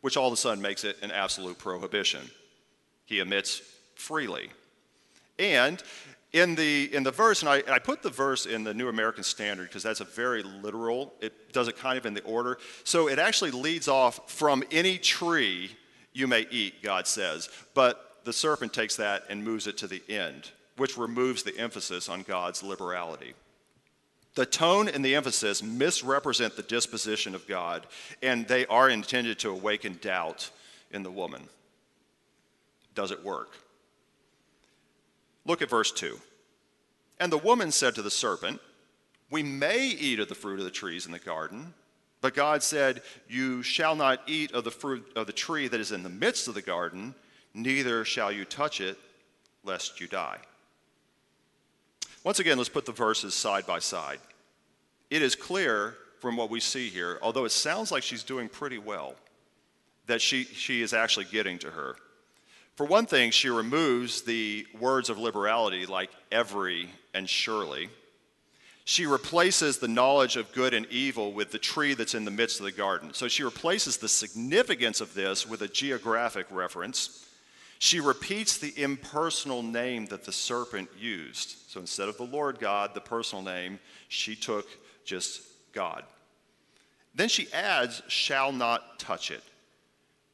which 0.00 0.16
all 0.16 0.26
of 0.26 0.32
a 0.32 0.36
sudden 0.36 0.60
makes 0.60 0.82
it 0.82 0.96
an 1.02 1.12
absolute 1.12 1.58
prohibition. 1.58 2.28
He 3.04 3.20
omits 3.20 3.62
freely. 3.94 4.50
And 5.38 5.80
in 6.32 6.54
the, 6.56 6.92
in 6.94 7.04
the 7.04 7.10
verse, 7.10 7.42
and 7.42 7.48
I, 7.48 7.58
and 7.58 7.70
I 7.70 7.78
put 7.78 8.02
the 8.02 8.10
verse 8.10 8.46
in 8.46 8.64
the 8.64 8.74
New 8.74 8.88
American 8.88 9.22
Standard 9.22 9.68
because 9.68 9.82
that's 9.82 10.00
a 10.00 10.04
very 10.04 10.42
literal, 10.42 11.12
it 11.20 11.52
does 11.52 11.68
it 11.68 11.76
kind 11.76 11.96
of 11.96 12.06
in 12.06 12.14
the 12.14 12.22
order. 12.22 12.58
So 12.84 13.08
it 13.08 13.18
actually 13.18 13.50
leads 13.52 13.86
off 13.86 14.30
from 14.30 14.64
any 14.72 14.98
tree 14.98 15.76
you 16.12 16.26
may 16.26 16.46
eat, 16.50 16.82
God 16.82 17.06
says. 17.06 17.48
But 17.74 18.18
the 18.24 18.32
serpent 18.32 18.72
takes 18.72 18.96
that 18.96 19.24
and 19.28 19.44
moves 19.44 19.66
it 19.66 19.76
to 19.78 19.86
the 19.86 20.02
end, 20.08 20.50
which 20.76 20.96
removes 20.96 21.42
the 21.42 21.56
emphasis 21.58 22.08
on 22.08 22.22
God's 22.22 22.62
liberality. 22.62 23.34
The 24.34 24.46
tone 24.46 24.88
and 24.88 25.04
the 25.04 25.14
emphasis 25.14 25.62
misrepresent 25.62 26.56
the 26.56 26.62
disposition 26.62 27.34
of 27.34 27.46
God, 27.46 27.86
and 28.22 28.48
they 28.48 28.64
are 28.66 28.88
intended 28.88 29.38
to 29.40 29.50
awaken 29.50 29.98
doubt 30.00 30.50
in 30.90 31.02
the 31.02 31.10
woman. 31.10 31.42
Does 32.94 33.10
it 33.10 33.22
work? 33.22 33.50
Look 35.44 35.60
at 35.60 35.70
verse 35.70 35.92
2. 35.92 36.18
And 37.20 37.30
the 37.30 37.38
woman 37.38 37.70
said 37.70 37.94
to 37.96 38.02
the 38.02 38.10
serpent, 38.10 38.60
We 39.30 39.42
may 39.42 39.86
eat 39.86 40.18
of 40.18 40.28
the 40.28 40.34
fruit 40.34 40.58
of 40.58 40.64
the 40.64 40.70
trees 40.70 41.04
in 41.04 41.12
the 41.12 41.18
garden, 41.18 41.74
but 42.22 42.34
God 42.34 42.62
said, 42.62 43.02
You 43.28 43.62
shall 43.62 43.94
not 43.94 44.22
eat 44.26 44.52
of 44.52 44.64
the 44.64 44.70
fruit 44.70 45.12
of 45.14 45.26
the 45.26 45.32
tree 45.32 45.68
that 45.68 45.80
is 45.80 45.92
in 45.92 46.04
the 46.04 46.08
midst 46.08 46.48
of 46.48 46.54
the 46.54 46.62
garden, 46.62 47.14
neither 47.52 48.04
shall 48.04 48.32
you 48.32 48.44
touch 48.46 48.80
it, 48.80 48.98
lest 49.62 50.00
you 50.00 50.06
die. 50.06 50.38
Once 52.24 52.38
again, 52.38 52.56
let's 52.56 52.68
put 52.68 52.86
the 52.86 52.92
verses 52.92 53.34
side 53.34 53.66
by 53.66 53.78
side. 53.78 54.18
It 55.10 55.22
is 55.22 55.34
clear 55.34 55.96
from 56.20 56.36
what 56.36 56.50
we 56.50 56.60
see 56.60 56.88
here, 56.88 57.18
although 57.20 57.44
it 57.44 57.52
sounds 57.52 57.90
like 57.90 58.02
she's 58.02 58.22
doing 58.22 58.48
pretty 58.48 58.78
well, 58.78 59.14
that 60.06 60.22
she, 60.22 60.44
she 60.44 60.82
is 60.82 60.94
actually 60.94 61.26
getting 61.26 61.58
to 61.58 61.70
her. 61.70 61.96
For 62.76 62.86
one 62.86 63.06
thing, 63.06 63.32
she 63.32 63.48
removes 63.48 64.22
the 64.22 64.66
words 64.78 65.10
of 65.10 65.18
liberality 65.18 65.84
like 65.84 66.10
every 66.30 66.88
and 67.12 67.28
surely. 67.28 67.90
She 68.84 69.06
replaces 69.06 69.78
the 69.78 69.88
knowledge 69.88 70.36
of 70.36 70.52
good 70.52 70.74
and 70.74 70.86
evil 70.86 71.32
with 71.32 71.50
the 71.50 71.58
tree 71.58 71.94
that's 71.94 72.14
in 72.14 72.24
the 72.24 72.30
midst 72.30 72.60
of 72.60 72.64
the 72.64 72.72
garden. 72.72 73.14
So 73.14 73.28
she 73.28 73.42
replaces 73.42 73.96
the 73.96 74.08
significance 74.08 75.00
of 75.00 75.14
this 75.14 75.46
with 75.46 75.62
a 75.62 75.68
geographic 75.68 76.46
reference. 76.50 77.26
She 77.82 77.98
repeats 77.98 78.58
the 78.58 78.72
impersonal 78.80 79.60
name 79.60 80.06
that 80.06 80.22
the 80.22 80.30
serpent 80.30 80.88
used. 80.96 81.56
So 81.66 81.80
instead 81.80 82.08
of 82.08 82.16
the 82.16 82.22
Lord 82.22 82.60
God, 82.60 82.94
the 82.94 83.00
personal 83.00 83.42
name, 83.42 83.80
she 84.06 84.36
took 84.36 84.68
just 85.04 85.42
God. 85.72 86.04
Then 87.12 87.28
she 87.28 87.52
adds, 87.52 88.00
shall 88.06 88.52
not 88.52 89.00
touch 89.00 89.32
it. 89.32 89.42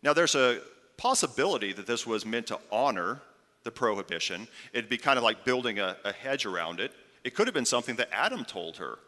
Now 0.02 0.12
there's 0.12 0.34
a 0.34 0.60
possibility 0.98 1.72
that 1.72 1.86
this 1.86 2.06
was 2.06 2.26
meant 2.26 2.48
to 2.48 2.58
honor 2.70 3.22
the 3.64 3.70
prohibition. 3.70 4.46
It'd 4.74 4.90
be 4.90 4.98
kind 4.98 5.16
of 5.16 5.24
like 5.24 5.46
building 5.46 5.78
a, 5.78 5.96
a 6.04 6.12
hedge 6.12 6.44
around 6.44 6.80
it. 6.80 6.92
It 7.24 7.34
could 7.34 7.46
have 7.46 7.54
been 7.54 7.64
something 7.64 7.96
that 7.96 8.10
Adam 8.12 8.44
told 8.44 8.76
her. 8.76 8.98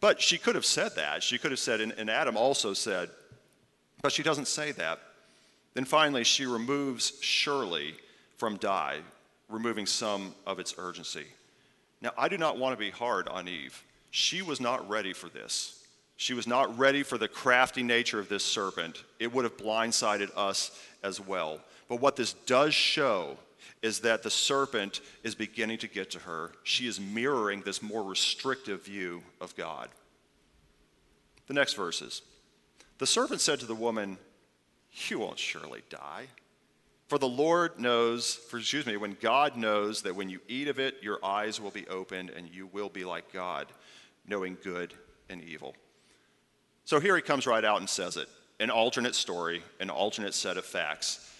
But 0.00 0.20
she 0.20 0.36
could 0.36 0.56
have 0.56 0.66
said 0.66 0.96
that. 0.96 1.22
She 1.22 1.38
could 1.38 1.52
have 1.52 1.60
said, 1.60 1.80
and, 1.80 1.92
and 1.92 2.10
Adam 2.10 2.36
also 2.36 2.72
said, 2.72 3.08
but 4.02 4.10
she 4.10 4.24
doesn't 4.24 4.48
say 4.48 4.72
that. 4.72 4.98
Then 5.74 5.84
finally, 5.84 6.24
she 6.24 6.46
removes 6.46 7.12
surely 7.20 7.94
from 8.36 8.56
die, 8.56 9.00
removing 9.48 9.86
some 9.86 10.34
of 10.46 10.58
its 10.58 10.74
urgency. 10.78 11.26
Now, 12.00 12.10
I 12.16 12.28
do 12.28 12.38
not 12.38 12.58
want 12.58 12.72
to 12.74 12.78
be 12.78 12.90
hard 12.90 13.28
on 13.28 13.48
Eve. 13.48 13.82
She 14.10 14.42
was 14.42 14.60
not 14.60 14.88
ready 14.88 15.12
for 15.12 15.28
this. 15.28 15.84
She 16.16 16.34
was 16.34 16.46
not 16.46 16.78
ready 16.78 17.02
for 17.02 17.18
the 17.18 17.28
crafty 17.28 17.82
nature 17.82 18.20
of 18.20 18.28
this 18.28 18.44
serpent. 18.44 19.02
It 19.18 19.32
would 19.32 19.44
have 19.44 19.56
blindsided 19.56 20.30
us 20.36 20.80
as 21.02 21.20
well. 21.20 21.60
But 21.88 22.00
what 22.00 22.16
this 22.16 22.32
does 22.32 22.72
show 22.72 23.36
is 23.82 24.00
that 24.00 24.22
the 24.22 24.30
serpent 24.30 25.00
is 25.22 25.34
beginning 25.34 25.78
to 25.78 25.88
get 25.88 26.10
to 26.12 26.18
her. 26.20 26.52
She 26.62 26.86
is 26.86 27.00
mirroring 27.00 27.62
this 27.62 27.82
more 27.82 28.02
restrictive 28.02 28.84
view 28.84 29.22
of 29.40 29.54
God. 29.56 29.88
The 31.48 31.54
next 31.54 31.74
verses. 31.74 32.22
The 32.98 33.06
serpent 33.06 33.40
said 33.40 33.60
to 33.60 33.66
the 33.66 33.74
woman, 33.74 34.16
You 35.08 35.18
won't 35.18 35.38
surely 35.38 35.82
die. 35.90 36.26
For 37.08 37.18
the 37.18 37.28
Lord 37.28 37.78
knows, 37.78 38.34
for 38.34 38.58
excuse 38.58 38.86
me, 38.86 38.96
when 38.96 39.16
God 39.20 39.56
knows 39.56 40.02
that 40.02 40.16
when 40.16 40.30
you 40.30 40.40
eat 40.48 40.68
of 40.68 40.78
it, 40.78 40.96
your 41.02 41.24
eyes 41.24 41.60
will 41.60 41.70
be 41.70 41.86
opened 41.88 42.30
and 42.30 42.48
you 42.48 42.66
will 42.66 42.88
be 42.88 43.04
like 43.04 43.32
God, 43.32 43.66
knowing 44.26 44.56
good 44.62 44.94
and 45.28 45.42
evil. 45.42 45.74
So 46.84 47.00
here 47.00 47.16
he 47.16 47.22
comes 47.22 47.46
right 47.46 47.64
out 47.64 47.80
and 47.80 47.88
says 47.88 48.16
it 48.16 48.28
an 48.60 48.70
alternate 48.70 49.16
story, 49.16 49.62
an 49.80 49.90
alternate 49.90 50.32
set 50.32 50.56
of 50.56 50.64
facts. 50.64 51.30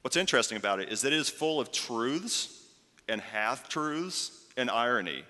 What's 0.00 0.16
interesting 0.16 0.56
about 0.56 0.80
it 0.80 0.88
is 0.90 1.02
that 1.02 1.12
it 1.12 1.18
is 1.18 1.28
full 1.28 1.60
of 1.60 1.70
truths 1.70 2.64
and 3.08 3.20
half 3.20 3.68
truths 3.68 4.46
and 4.56 4.70
irony. 4.70 5.24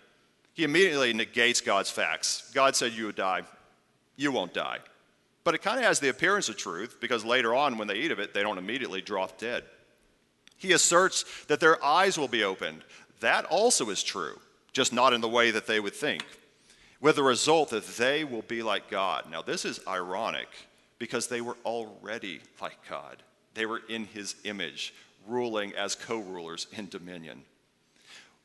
He 0.55 0.65
immediately 0.65 1.13
negates 1.13 1.61
God's 1.61 1.91
facts. 1.91 2.51
God 2.55 2.77
said 2.77 2.93
you 2.93 3.07
would 3.07 3.17
die, 3.17 3.43
you 4.17 4.31
won't 4.31 4.55
die. 4.55 4.79
But 5.45 5.55
it 5.55 5.63
kind 5.63 5.79
of 5.79 5.85
has 5.85 6.01
the 6.01 6.09
appearance 6.09 6.49
of 6.49 6.57
truth 6.57 6.99
because 7.01 7.25
later 7.25 7.55
on, 7.55 7.79
when 7.79 7.89
they 7.89 7.97
eat 7.97 8.13
of 8.13 8.19
it, 8.19 8.33
they 8.33 8.43
don't 8.43 8.59
immediately 8.59 9.01
drop 9.01 9.39
dead. 9.39 9.65
He 10.57 10.73
asserts 10.73 11.25
that 11.49 11.59
their 11.59 11.85
eyes 11.85 12.17
will 12.17 12.29
be 12.29 12.45
opened. 12.45 12.83
That 13.21 13.45
also 13.47 13.91
is 13.91 14.03
true, 14.03 14.39
just 14.73 14.93
not 14.93 15.13
in 15.13 15.21
the 15.21 15.29
way 15.29 15.51
that 15.51 15.67
they 15.67 15.81
would 15.81 15.95
think, 15.95 16.25
with 17.01 17.17
the 17.17 17.23
result 17.23 17.71
that 17.71 17.87
they 17.97 18.23
will 18.23 18.43
be 18.43 18.63
like 18.63 18.89
God. 18.89 19.29
Now, 19.29 19.43
this 19.43 19.65
is 19.65 19.81
ironic 19.89 20.49
because 20.99 21.27
they 21.27 21.41
were 21.41 21.57
already 21.65 22.41
like 22.61 22.79
God. 22.89 23.25
They 23.55 23.67
were 23.67 23.83
in 23.89 24.05
his 24.05 24.37
image, 24.45 24.95
ruling 25.27 25.75
as 25.75 25.97
co 25.97 26.19
rulers 26.19 26.69
in 26.73 26.89
dominion. 26.89 27.43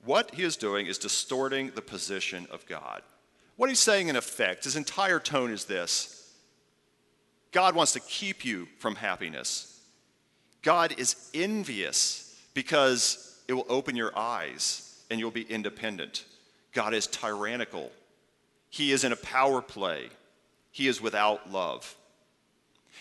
What 0.04 0.34
he 0.34 0.44
is 0.44 0.58
doing 0.58 0.88
is 0.88 0.98
distorting 0.98 1.72
the 1.76 1.82
position 1.82 2.48
of 2.50 2.66
God. 2.66 3.04
What 3.58 3.70
he's 3.70 3.80
saying, 3.80 4.08
in 4.08 4.16
effect, 4.16 4.64
his 4.64 4.76
entire 4.76 5.20
tone 5.20 5.52
is 5.52 5.66
this 5.66 6.17
God 7.58 7.74
wants 7.74 7.94
to 7.94 8.00
keep 8.02 8.46
you 8.46 8.68
from 8.78 8.94
happiness. 8.94 9.82
God 10.62 10.94
is 11.00 11.32
envious 11.34 12.40
because 12.54 13.42
it 13.48 13.54
will 13.54 13.66
open 13.68 13.96
your 13.96 14.16
eyes 14.16 15.04
and 15.10 15.20
you'll 15.20 15.32
be 15.32 15.42
independent. 15.42 16.26
God 16.72 16.94
is 16.94 17.08
tyrannical. 17.08 17.92
He 18.70 18.92
is 18.92 19.04
in 19.04 19.12
a 19.12 19.16
power 19.16 19.64
play. 19.64 20.10
He 20.70 20.88
is 20.88 21.02
without 21.02 21.52
love. 21.52 21.96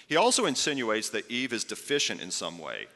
He 0.06 0.16
also 0.16 0.46
insinuates 0.46 1.10
that 1.10 1.30
Eve 1.30 1.52
is 1.52 1.62
deficient 1.62 2.22
in 2.22 2.30
some 2.30 2.58
way. 2.58 2.86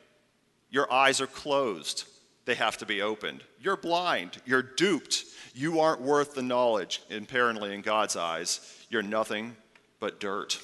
Your 0.71 0.91
eyes 0.91 1.21
are 1.21 1.27
closed, 1.27 2.05
they 2.47 2.55
have 2.55 2.79
to 2.79 2.87
be 2.87 3.03
opened. 3.03 3.43
You're 3.61 3.77
blind, 3.77 4.41
you're 4.47 4.63
duped. 4.63 5.25
You 5.55 5.81
aren't 5.81 6.01
worth 6.01 6.33
the 6.33 6.43
knowledge, 6.43 7.03
apparently, 7.11 7.75
in 7.75 7.83
God's 7.83 8.17
eyes. 8.17 8.61
You're 8.89 9.03
nothing 9.03 9.57
but 9.99 10.21
dirt. 10.21 10.59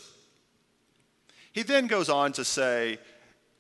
He 1.56 1.64
then 1.64 1.88
goes 1.88 2.08
on 2.08 2.30
to 2.34 2.44
say, 2.44 2.98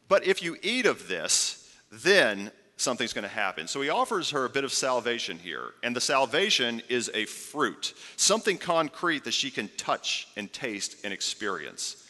But 0.06 0.24
if 0.24 0.40
you 0.40 0.56
eat 0.62 0.86
of 0.86 1.08
this, 1.08 1.68
then 1.90 2.52
something's 2.76 3.12
going 3.12 3.24
to 3.24 3.28
happen. 3.28 3.66
So 3.66 3.80
he 3.80 3.88
offers 3.88 4.30
her 4.30 4.44
a 4.44 4.50
bit 4.50 4.62
of 4.62 4.72
salvation 4.72 5.38
here. 5.38 5.72
And 5.82 5.96
the 5.96 6.00
salvation 6.00 6.80
is 6.88 7.10
a 7.12 7.24
fruit, 7.24 7.92
something 8.14 8.56
concrete 8.56 9.24
that 9.24 9.34
she 9.34 9.50
can 9.50 9.68
touch 9.76 10.28
and 10.36 10.52
taste 10.52 10.96
and 11.02 11.12
experience 11.12 12.06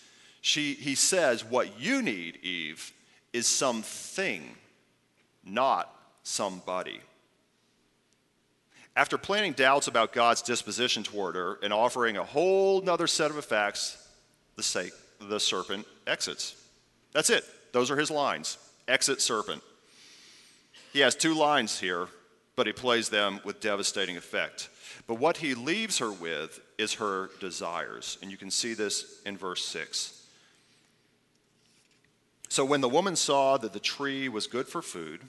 she, 0.46 0.74
he 0.74 0.94
says, 0.94 1.44
What 1.44 1.80
you 1.80 2.02
need, 2.02 2.36
Eve, 2.36 2.92
is 3.32 3.48
something, 3.48 4.54
not 5.44 5.92
somebody. 6.22 7.00
After 8.94 9.18
planting 9.18 9.54
doubts 9.54 9.88
about 9.88 10.12
God's 10.12 10.42
disposition 10.42 11.02
toward 11.02 11.34
her 11.34 11.58
and 11.64 11.72
offering 11.72 12.16
a 12.16 12.22
whole 12.22 12.80
nother 12.80 13.08
set 13.08 13.32
of 13.32 13.44
facts, 13.44 13.98
the, 14.54 14.62
sake, 14.62 14.92
the 15.20 15.40
serpent 15.40 15.86
exits. 16.06 16.54
That's 17.12 17.30
it. 17.30 17.44
Those 17.72 17.90
are 17.90 17.96
his 17.96 18.10
lines. 18.10 18.58
Exit 18.88 19.20
serpent. 19.20 19.62
He 20.92 21.00
has 21.00 21.14
two 21.14 21.34
lines 21.34 21.80
here, 21.80 22.08
but 22.54 22.66
he 22.66 22.72
plays 22.72 23.08
them 23.08 23.40
with 23.44 23.60
devastating 23.60 24.16
effect. 24.16 24.68
But 25.06 25.16
what 25.16 25.38
he 25.38 25.54
leaves 25.54 25.98
her 25.98 26.10
with 26.10 26.60
is 26.78 26.94
her 26.94 27.30
desires. 27.40 28.18
And 28.22 28.30
you 28.30 28.36
can 28.36 28.50
see 28.50 28.74
this 28.74 29.20
in 29.26 29.36
verse 29.36 29.64
6. 29.66 30.22
So 32.48 32.64
when 32.64 32.80
the 32.80 32.88
woman 32.88 33.16
saw 33.16 33.56
that 33.58 33.72
the 33.72 33.80
tree 33.80 34.28
was 34.28 34.46
good 34.46 34.68
for 34.68 34.80
food, 34.80 35.20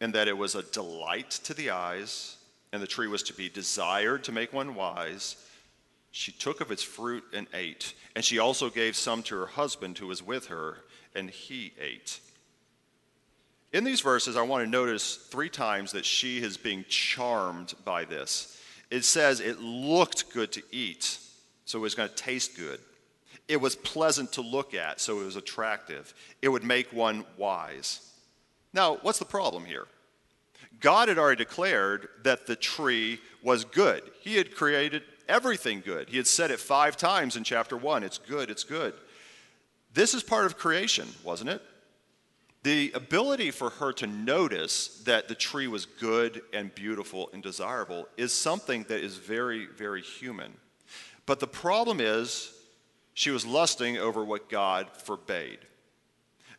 and 0.00 0.12
that 0.14 0.28
it 0.28 0.36
was 0.36 0.54
a 0.54 0.62
delight 0.62 1.30
to 1.30 1.54
the 1.54 1.70
eyes, 1.70 2.36
and 2.72 2.82
the 2.82 2.86
tree 2.86 3.06
was 3.06 3.22
to 3.24 3.34
be 3.34 3.48
desired 3.48 4.24
to 4.24 4.32
make 4.32 4.52
one 4.52 4.74
wise, 4.74 5.36
she 6.12 6.30
took 6.30 6.60
of 6.60 6.70
its 6.70 6.82
fruit 6.82 7.24
and 7.32 7.48
ate. 7.54 7.94
And 8.14 8.24
she 8.24 8.38
also 8.38 8.70
gave 8.70 8.94
some 8.94 9.22
to 9.24 9.36
her 9.36 9.46
husband 9.46 9.98
who 9.98 10.06
was 10.06 10.22
with 10.22 10.46
her, 10.46 10.84
and 11.14 11.28
he 11.30 11.72
ate. 11.80 12.20
In 13.72 13.84
these 13.84 14.02
verses, 14.02 14.36
I 14.36 14.42
want 14.42 14.62
to 14.64 14.70
notice 14.70 15.16
three 15.16 15.48
times 15.48 15.92
that 15.92 16.04
she 16.04 16.42
is 16.42 16.58
being 16.58 16.84
charmed 16.88 17.72
by 17.84 18.04
this. 18.04 18.60
It 18.90 19.04
says 19.04 19.40
it 19.40 19.60
looked 19.60 20.32
good 20.34 20.52
to 20.52 20.62
eat, 20.70 21.18
so 21.64 21.78
it 21.78 21.82
was 21.82 21.94
going 21.94 22.10
to 22.10 22.14
taste 22.14 22.56
good. 22.56 22.78
It 23.48 23.60
was 23.60 23.74
pleasant 23.74 24.32
to 24.32 24.42
look 24.42 24.74
at, 24.74 25.00
so 25.00 25.20
it 25.20 25.24
was 25.24 25.36
attractive. 25.36 26.12
It 26.42 26.50
would 26.50 26.62
make 26.62 26.92
one 26.92 27.24
wise. 27.38 28.12
Now, 28.74 28.98
what's 29.00 29.18
the 29.18 29.24
problem 29.24 29.64
here? 29.64 29.86
God 30.80 31.08
had 31.08 31.18
already 31.18 31.42
declared 31.42 32.08
that 32.24 32.46
the 32.46 32.56
tree 32.56 33.18
was 33.42 33.64
good. 33.64 34.02
He 34.20 34.36
had 34.36 34.54
created 34.54 35.02
everything 35.28 35.82
good. 35.84 36.08
He 36.08 36.16
had 36.16 36.26
said 36.26 36.50
it 36.50 36.60
five 36.60 36.96
times 36.96 37.36
in 37.36 37.44
chapter 37.44 37.76
one 37.76 38.02
it's 38.02 38.18
good, 38.18 38.50
it's 38.50 38.64
good. 38.64 38.94
This 39.94 40.14
is 40.14 40.22
part 40.22 40.46
of 40.46 40.56
creation, 40.56 41.08
wasn't 41.22 41.50
it? 41.50 41.62
The 42.62 42.92
ability 42.94 43.50
for 43.50 43.70
her 43.70 43.92
to 43.94 44.06
notice 44.06 45.02
that 45.04 45.28
the 45.28 45.34
tree 45.34 45.66
was 45.66 45.84
good 45.84 46.42
and 46.52 46.74
beautiful 46.74 47.28
and 47.32 47.42
desirable 47.42 48.06
is 48.16 48.32
something 48.32 48.84
that 48.84 49.02
is 49.02 49.16
very, 49.16 49.66
very 49.66 50.00
human. 50.00 50.52
But 51.26 51.40
the 51.40 51.48
problem 51.48 52.00
is, 52.00 52.52
she 53.14 53.30
was 53.30 53.44
lusting 53.44 53.98
over 53.98 54.24
what 54.24 54.48
God 54.48 54.88
forbade. 54.96 55.58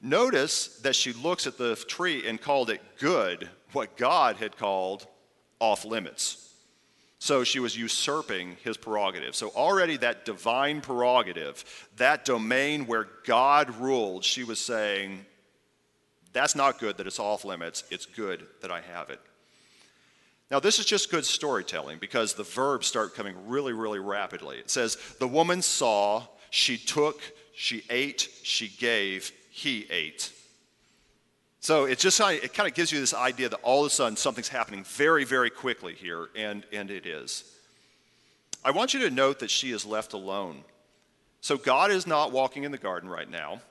Notice 0.02 0.68
that 0.80 0.96
she 0.96 1.14
looks 1.14 1.48
at 1.48 1.58
the 1.58 1.76
tree 1.76 2.28
and 2.28 2.40
called 2.40 2.70
it 2.70 2.82
good, 3.00 3.50
what 3.72 3.96
God 3.96 4.36
had 4.36 4.58
called 4.58 5.08
off 5.60 5.86
limits. 5.86 6.53
So 7.24 7.46
she 7.46 7.62
was 7.62 7.78
usurping 7.78 8.58
his 8.66 8.76
prerogative. 8.76 9.34
So 9.34 9.48
already 9.56 9.96
that 9.96 10.26
divine 10.26 10.82
prerogative, 10.82 11.64
that 11.96 12.26
domain 12.26 12.86
where 12.86 13.08
God 13.26 13.74
ruled, 13.80 14.26
she 14.26 14.44
was 14.44 14.60
saying, 14.60 15.26
that's 16.34 16.54
not 16.54 16.82
good 16.82 16.98
that 16.98 17.08
it's 17.08 17.20
off 17.20 17.46
limits. 17.46 17.86
It's 17.90 18.06
good 18.06 18.46
that 18.62 18.72
I 18.72 18.82
have 18.82 19.10
it. 19.10 19.22
Now, 20.52 20.60
this 20.60 20.80
is 20.80 20.86
just 20.86 21.10
good 21.10 21.24
storytelling 21.24 21.98
because 21.98 22.34
the 22.34 22.44
verbs 22.44 22.88
start 22.88 23.16
coming 23.16 23.38
really, 23.48 23.72
really 23.72 24.00
rapidly. 24.00 24.58
It 24.58 24.70
says, 24.70 24.98
The 25.22 25.28
woman 25.30 25.62
saw, 25.62 26.28
she 26.50 26.78
took, 26.78 27.22
she 27.56 27.86
ate, 27.90 28.28
she 28.44 28.68
gave, 28.68 29.32
he 29.50 29.88
ate. 29.90 30.30
So 31.64 31.86
it 31.86 31.98
just 31.98 32.20
it 32.20 32.54
kind 32.54 32.68
of 32.68 32.76
gives 32.76 32.92
you 32.92 33.00
this 33.00 33.14
idea 33.14 33.48
that 33.48 33.62
all 33.64 33.86
of 33.86 33.88
a 33.88 33.90
sudden 33.90 34.18
something's 34.18 34.50
happening 34.50 34.84
very, 34.84 35.24
very 35.24 35.50
quickly 35.50 35.94
here, 35.94 36.28
and, 36.36 36.66
and 36.74 36.92
it 36.92 37.06
is. 37.06 37.46
I 38.66 38.72
want 38.72 38.94
you 38.94 39.00
to 39.00 39.10
note 39.10 39.40
that 39.40 39.50
she 39.50 39.72
is 39.72 39.86
left 39.86 40.12
alone. 40.12 40.66
So 41.40 41.56
God 41.56 41.90
is 41.90 42.06
not 42.06 42.34
walking 42.34 42.66
in 42.66 42.74
the 42.74 42.78
garden 42.78 43.10
right 43.10 43.30
now. 43.30 43.62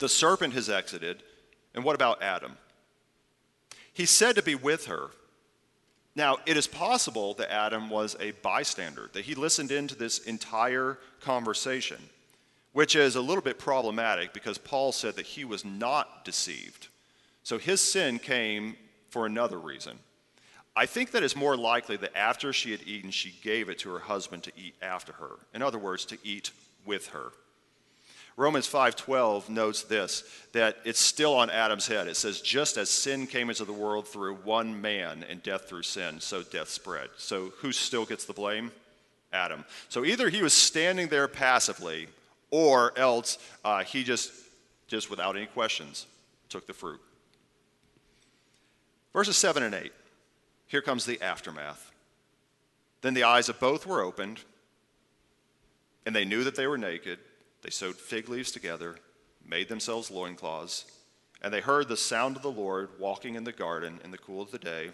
The 0.00 0.08
serpent 0.08 0.54
has 0.54 0.68
exited. 0.68 1.22
And 1.76 1.84
what 1.84 1.94
about 1.94 2.24
Adam? 2.24 2.56
He's 3.92 4.10
said 4.10 4.34
to 4.34 4.42
be 4.42 4.56
with 4.56 4.86
her. 4.86 5.10
Now, 6.16 6.38
it 6.44 6.56
is 6.56 6.66
possible 6.66 7.34
that 7.34 7.52
Adam 7.52 7.88
was 7.88 8.16
a 8.18 8.32
bystander, 8.32 9.10
that 9.12 9.26
he 9.26 9.36
listened 9.36 9.70
into 9.70 9.94
this 9.94 10.18
entire 10.18 10.98
conversation, 11.20 12.02
which 12.72 12.96
is 12.96 13.14
a 13.14 13.20
little 13.20 13.44
bit 13.44 13.60
problematic 13.60 14.32
because 14.32 14.58
Paul 14.58 14.90
said 14.90 15.14
that 15.14 15.26
he 15.26 15.44
was 15.44 15.64
not 15.64 16.24
deceived. 16.24 16.88
So 17.46 17.58
his 17.58 17.80
sin 17.80 18.18
came 18.18 18.74
for 19.10 19.24
another 19.24 19.56
reason. 19.56 20.00
I 20.74 20.86
think 20.86 21.12
that 21.12 21.22
it's 21.22 21.36
more 21.36 21.56
likely 21.56 21.96
that 21.98 22.18
after 22.18 22.52
she 22.52 22.72
had 22.72 22.82
eaten, 22.84 23.12
she 23.12 23.36
gave 23.40 23.68
it 23.68 23.78
to 23.78 23.90
her 23.90 24.00
husband 24.00 24.42
to 24.42 24.52
eat 24.56 24.74
after 24.82 25.12
her. 25.12 25.36
In 25.54 25.62
other 25.62 25.78
words, 25.78 26.04
to 26.06 26.18
eat 26.24 26.50
with 26.84 27.10
her. 27.10 27.30
Romans 28.36 28.66
5:12 28.66 29.48
notes 29.48 29.84
this 29.84 30.24
that 30.54 30.78
it's 30.84 30.98
still 30.98 31.34
on 31.34 31.48
Adam's 31.48 31.86
head. 31.86 32.08
It 32.08 32.16
says 32.16 32.40
just 32.40 32.76
as 32.76 32.90
sin 32.90 33.28
came 33.28 33.48
into 33.48 33.64
the 33.64 33.72
world 33.72 34.08
through 34.08 34.34
one 34.38 34.80
man 34.80 35.24
and 35.28 35.40
death 35.40 35.68
through 35.68 35.84
sin, 35.84 36.20
so 36.20 36.42
death 36.42 36.68
spread. 36.68 37.10
So 37.16 37.50
who 37.58 37.70
still 37.70 38.06
gets 38.06 38.24
the 38.24 38.32
blame? 38.32 38.72
Adam. 39.32 39.64
So 39.88 40.04
either 40.04 40.30
he 40.30 40.42
was 40.42 40.52
standing 40.52 41.06
there 41.06 41.28
passively 41.28 42.08
or 42.50 42.92
else 42.98 43.38
uh, 43.64 43.84
he 43.84 44.02
just 44.02 44.32
just 44.88 45.10
without 45.10 45.36
any 45.36 45.46
questions 45.46 46.06
took 46.48 46.66
the 46.66 46.74
fruit. 46.74 47.00
Verses 49.16 49.38
7 49.38 49.62
and 49.62 49.74
8. 49.74 49.92
Here 50.66 50.82
comes 50.82 51.06
the 51.06 51.22
aftermath. 51.22 51.90
Then 53.00 53.14
the 53.14 53.24
eyes 53.24 53.48
of 53.48 53.58
both 53.58 53.86
were 53.86 54.02
opened, 54.02 54.40
and 56.04 56.14
they 56.14 56.26
knew 56.26 56.44
that 56.44 56.54
they 56.54 56.66
were 56.66 56.76
naked. 56.76 57.18
They 57.62 57.70
sewed 57.70 57.96
fig 57.96 58.28
leaves 58.28 58.52
together, 58.52 58.96
made 59.42 59.70
themselves 59.70 60.10
loincloths, 60.10 60.84
and 61.40 61.50
they 61.50 61.62
heard 61.62 61.88
the 61.88 61.96
sound 61.96 62.36
of 62.36 62.42
the 62.42 62.50
Lord 62.50 62.90
walking 62.98 63.36
in 63.36 63.44
the 63.44 63.52
garden 63.52 64.00
in 64.04 64.10
the 64.10 64.18
cool 64.18 64.42
of 64.42 64.50
the 64.50 64.58
day. 64.58 64.90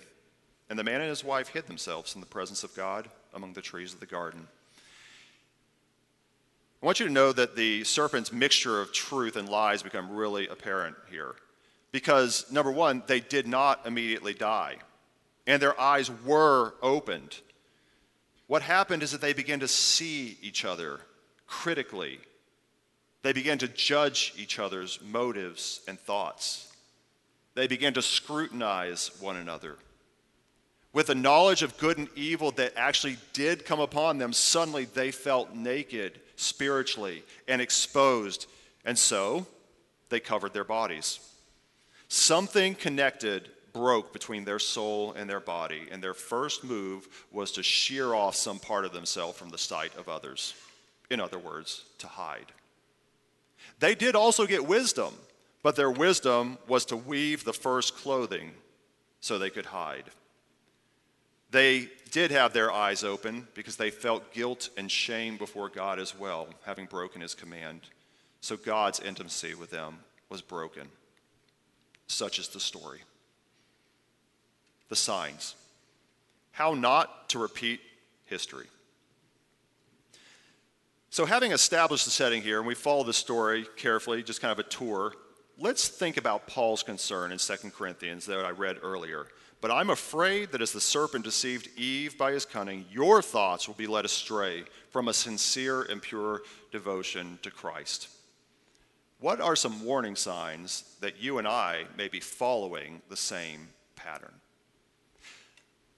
And 0.70 0.78
the 0.78 0.85
man 0.85 1.00
and 1.00 1.11
his 1.11 1.24
wife 1.24 1.48
hid 1.48 1.66
themselves 1.66 2.14
in 2.14 2.20
the 2.20 2.26
presence 2.28 2.62
of 2.62 2.76
God 2.76 3.08
among 3.35 3.54
the 3.54 3.61
trees 3.61 3.92
of 3.92 3.98
the 3.98 4.06
garden. 4.06 4.46
I 6.80 6.87
want 6.87 7.00
you 7.00 7.08
to 7.08 7.12
know 7.12 7.32
that 7.32 7.56
the 7.56 7.82
serpent's 7.82 8.32
mixture 8.32 8.80
of 8.80 8.92
truth 8.92 9.35
and 9.35 9.48
lies 9.48 9.82
become 9.82 10.12
really 10.12 10.46
apparent 10.46 10.94
here. 11.11 11.35
Because, 11.92 12.50
number 12.50 12.72
one, 12.72 13.02
they 13.07 13.20
did 13.20 13.46
not 13.46 13.87
immediately 13.87 14.35
die, 14.35 14.76
and 15.46 15.62
their 15.62 15.78
eyes 15.81 16.11
were 16.24 16.74
opened. 16.83 17.38
What 18.46 18.62
happened 18.62 19.02
is 19.02 19.12
that 19.12 19.20
they 19.20 19.33
began 19.35 19.61
to 19.61 19.68
see 19.68 20.37
each 20.42 20.64
other 20.64 21.00
critically 21.46 22.18
they 23.22 23.33
began 23.33 23.59
to 23.59 23.68
judge 23.68 24.35
each 24.37 24.59
other's 24.59 25.00
motives 25.00 25.81
and 25.87 25.98
thoughts. 25.98 26.72
They 27.55 27.66
began 27.66 27.94
to 27.94 28.02
scrutinize 28.02 29.11
one 29.20 29.37
another. 29.37 29.78
With 30.92 31.07
the 31.07 31.14
knowledge 31.14 31.62
of 31.62 31.78
good 31.78 31.98
and 31.98 32.09
evil 32.16 32.50
that 32.52 32.74
actually 32.76 33.16
did 33.33 33.64
come 33.64 33.81
upon 33.81 34.18
them, 34.18 34.33
suddenly 34.33 34.85
they 34.85 35.11
felt 35.11 35.55
naked 35.55 36.20
spiritually 36.37 37.22
and 37.48 37.62
exposed, 37.62 38.46
and 38.85 38.98
so 38.98 39.46
they 40.09 40.20
covered 40.20 40.52
their 40.52 40.64
bodies. 40.64 41.20
Something 42.12 42.75
connected 42.75 43.48
broke 43.72 44.12
between 44.12 44.44
their 44.44 44.59
soul 44.59 45.14
and 45.14 45.31
their 45.31 45.40
body, 45.40 45.88
and 45.90 46.05
their 46.05 46.12
first 46.12 46.62
move 46.62 47.09
was 47.33 47.53
to 47.53 47.62
shear 47.62 48.12
off 48.12 48.37
some 48.37 48.59
part 48.59 48.85
of 48.85 48.92
themselves 48.92 49.38
from 49.38 49.48
the 49.48 49.57
sight 49.57 49.96
of 49.96 50.11
others. 50.11 50.53
In 51.09 51.20
other 51.20 51.38
words, 51.38 51.87
to 52.01 52.07
hide. 52.07 52.53
They 53.79 53.94
did 53.94 54.14
also 54.14 54.46
get 54.46 54.66
wisdom, 54.66 55.14
but 55.62 55.75
their 55.75 55.90
wisdom 55.90 56.59
was 56.68 56.85
to 56.85 56.98
weave 56.98 57.44
the 57.44 57.55
first 57.55 57.96
clothing 57.96 58.51
so 59.20 59.38
they 59.38 59.48
could 59.48 59.64
hide. 59.64 60.05
They 61.51 61.88
did 62.11 62.31
have 62.31 62.53
their 62.53 62.70
eyes 62.70 63.05
open 63.05 63.48
because 63.55 63.77
they 63.77 63.90
felt 63.90 64.35
guilt 64.35 64.68
and 64.77 64.90
shame 64.90 65.38
before 65.38 65.70
God 65.70 65.98
as 65.98 66.14
well, 66.14 66.48
having 66.66 66.85
broken 66.85 67.22
his 67.22 67.35
command. 67.35 67.81
So 68.42 68.59
God's 68.59 69.01
intimacy 69.01 69.55
with 69.55 69.70
them 69.70 70.01
was 70.29 70.42
broken. 70.42 70.88
Such 72.12 72.38
is 72.38 72.48
the 72.48 72.61
story. 72.61 73.01
The 74.90 74.96
signs. 74.96 75.55
How 76.51 76.75
not 76.75 77.31
to 77.31 77.38
repeat 77.38 77.81
history. 78.27 78.66
So, 81.09 81.25
having 81.25 81.53
established 81.53 82.05
the 82.05 82.11
setting 82.11 82.42
here, 82.42 82.59
and 82.59 82.66
we 82.66 82.75
follow 82.75 83.03
the 83.03 83.12
story 83.12 83.66
carefully, 83.77 84.22
just 84.22 84.40
kind 84.40 84.53
of 84.53 84.59
a 84.59 84.68
tour, 84.68 85.14
let's 85.59 85.88
think 85.88 86.18
about 86.18 86.46
Paul's 86.46 86.83
concern 86.83 87.33
in 87.33 87.38
2 87.38 87.55
Corinthians 87.70 88.27
that 88.27 88.44
I 88.44 88.51
read 88.51 88.79
earlier. 88.83 89.29
But 89.62 89.70
I'm 89.70 89.90
afraid 89.90 90.53
that 90.53 90.62
as 90.62 90.72
the 90.72 90.81
serpent 90.81 91.25
deceived 91.25 91.68
Eve 91.79 92.18
by 92.18 92.33
his 92.33 92.44
cunning, 92.44 92.85
your 92.90 93.22
thoughts 93.22 93.68
will 93.68 93.75
be 93.75 93.87
led 93.87 94.05
astray 94.05 94.64
from 94.90 95.09
a 95.09 95.14
sincere 95.14 95.83
and 95.83 96.03
pure 96.03 96.42
devotion 96.72 97.38
to 97.42 97.51
Christ. 97.51 98.09
What 99.22 99.40
are 99.40 99.56
some 99.56 99.85
warning 99.85 100.16
signs 100.16 100.85
that 101.00 101.22
you 101.22 101.38
and 101.38 101.48
I 101.48 101.85
may 101.96 102.08
be 102.08 102.20
following 102.20 103.00
the 103.08 103.16
same 103.16 103.68
pattern? 103.96 104.35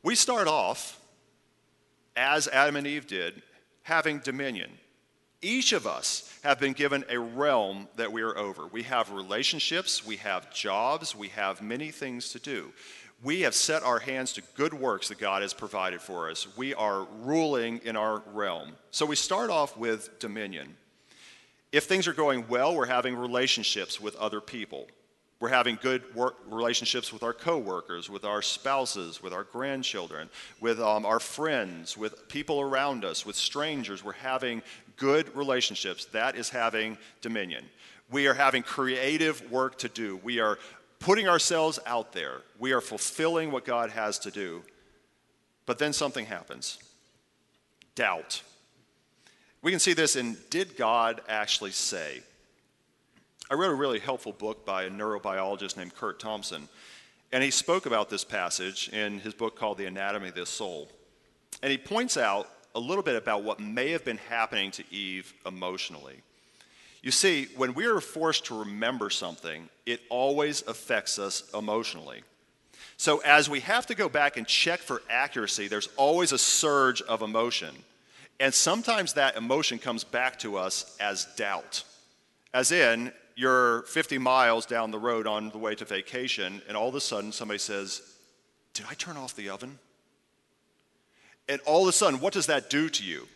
We 0.02 0.14
start 0.14 0.46
off, 0.46 1.00
as 2.14 2.46
Adam 2.48 2.76
and 2.76 2.86
Eve 2.86 3.08
did, 3.08 3.42
having 3.82 4.18
dominion 4.20 4.70
each 5.44 5.72
of 5.72 5.86
us 5.86 6.32
have 6.42 6.58
been 6.58 6.72
given 6.72 7.04
a 7.10 7.18
realm 7.18 7.86
that 7.96 8.10
we 8.10 8.22
are 8.22 8.36
over. 8.36 8.66
We 8.66 8.82
have 8.84 9.12
relationships, 9.12 10.04
we 10.04 10.16
have 10.16 10.52
jobs, 10.52 11.14
we 11.14 11.28
have 11.28 11.60
many 11.60 11.90
things 11.90 12.30
to 12.30 12.38
do. 12.38 12.72
We 13.22 13.42
have 13.42 13.54
set 13.54 13.82
our 13.82 13.98
hands 13.98 14.32
to 14.34 14.42
good 14.54 14.74
works 14.74 15.08
that 15.08 15.18
God 15.18 15.42
has 15.42 15.54
provided 15.54 16.00
for 16.00 16.30
us. 16.30 16.46
We 16.56 16.74
are 16.74 17.06
ruling 17.20 17.80
in 17.84 17.96
our 17.96 18.22
realm. 18.32 18.72
So 18.90 19.06
we 19.06 19.16
start 19.16 19.50
off 19.50 19.76
with 19.76 20.18
dominion. 20.18 20.76
If 21.74 21.86
things 21.86 22.06
are 22.06 22.12
going 22.12 22.46
well, 22.46 22.72
we're 22.76 22.86
having 22.86 23.16
relationships 23.16 24.00
with 24.00 24.14
other 24.14 24.40
people. 24.40 24.86
We're 25.40 25.48
having 25.48 25.76
good 25.82 26.14
work 26.14 26.36
relationships 26.48 27.12
with 27.12 27.24
our 27.24 27.32
coworkers, 27.32 28.08
with 28.08 28.24
our 28.24 28.42
spouses, 28.42 29.20
with 29.20 29.32
our 29.32 29.42
grandchildren, 29.42 30.30
with 30.60 30.78
um, 30.78 31.04
our 31.04 31.18
friends, 31.18 31.96
with 31.96 32.28
people 32.28 32.60
around 32.60 33.04
us, 33.04 33.26
with 33.26 33.34
strangers. 33.34 34.04
We're 34.04 34.12
having 34.12 34.62
good 34.96 35.34
relationships. 35.34 36.04
That 36.04 36.36
is 36.36 36.48
having 36.48 36.96
dominion. 37.20 37.64
We 38.08 38.28
are 38.28 38.34
having 38.34 38.62
creative 38.62 39.50
work 39.50 39.76
to 39.78 39.88
do. 39.88 40.20
We 40.22 40.38
are 40.38 40.60
putting 41.00 41.26
ourselves 41.26 41.80
out 41.86 42.12
there. 42.12 42.42
We 42.60 42.70
are 42.70 42.80
fulfilling 42.80 43.50
what 43.50 43.64
God 43.64 43.90
has 43.90 44.20
to 44.20 44.30
do. 44.30 44.62
But 45.66 45.78
then 45.78 45.92
something 45.92 46.26
happens 46.26 46.78
doubt. 47.96 48.42
We 49.64 49.70
can 49.70 49.80
see 49.80 49.94
this 49.94 50.14
in 50.14 50.36
Did 50.50 50.76
God 50.76 51.22
actually 51.26 51.70
say? 51.70 52.20
I 53.50 53.54
read 53.54 53.70
a 53.70 53.74
really 53.74 53.98
helpful 53.98 54.32
book 54.32 54.66
by 54.66 54.84
a 54.84 54.90
neurobiologist 54.90 55.78
named 55.78 55.94
Curt 55.94 56.20
Thompson, 56.20 56.68
and 57.32 57.42
he 57.42 57.50
spoke 57.50 57.86
about 57.86 58.10
this 58.10 58.24
passage 58.24 58.90
in 58.90 59.20
his 59.20 59.32
book 59.32 59.56
called 59.56 59.78
The 59.78 59.86
Anatomy 59.86 60.28
of 60.28 60.34
the 60.34 60.44
Soul. 60.44 60.90
And 61.62 61.72
he 61.72 61.78
points 61.78 62.18
out 62.18 62.50
a 62.74 62.78
little 62.78 63.02
bit 63.02 63.16
about 63.16 63.42
what 63.42 63.58
may 63.58 63.88
have 63.92 64.04
been 64.04 64.18
happening 64.28 64.70
to 64.72 64.84
Eve 64.92 65.32
emotionally. 65.46 66.16
You 67.02 67.10
see, 67.10 67.48
when 67.56 67.72
we 67.72 67.86
are 67.86 68.00
forced 68.00 68.44
to 68.46 68.58
remember 68.58 69.08
something, 69.08 69.70
it 69.86 70.02
always 70.10 70.60
affects 70.66 71.18
us 71.18 71.42
emotionally. 71.54 72.22
So, 72.98 73.20
as 73.20 73.48
we 73.48 73.60
have 73.60 73.86
to 73.86 73.94
go 73.94 74.10
back 74.10 74.36
and 74.36 74.46
check 74.46 74.80
for 74.80 75.00
accuracy, 75.08 75.68
there's 75.68 75.88
always 75.96 76.32
a 76.32 76.38
surge 76.38 77.00
of 77.00 77.22
emotion. 77.22 77.74
And 78.40 78.52
sometimes 78.52 79.14
that 79.14 79.36
emotion 79.36 79.78
comes 79.78 80.04
back 80.04 80.38
to 80.40 80.56
us 80.56 80.96
as 81.00 81.26
doubt. 81.36 81.84
As 82.52 82.72
in, 82.72 83.12
you're 83.36 83.82
50 83.82 84.18
miles 84.18 84.66
down 84.66 84.90
the 84.90 84.98
road 84.98 85.26
on 85.26 85.50
the 85.50 85.58
way 85.58 85.74
to 85.74 85.84
vacation, 85.84 86.62
and 86.68 86.76
all 86.76 86.88
of 86.88 86.94
a 86.94 87.00
sudden 87.00 87.32
somebody 87.32 87.58
says, 87.58 88.02
Did 88.74 88.86
I 88.88 88.94
turn 88.94 89.16
off 89.16 89.34
the 89.34 89.50
oven? 89.50 89.78
And 91.48 91.60
all 91.66 91.82
of 91.82 91.88
a 91.88 91.92
sudden, 91.92 92.20
what 92.20 92.32
does 92.32 92.46
that 92.46 92.70
do 92.70 92.88
to 92.88 93.04
you? 93.04 93.28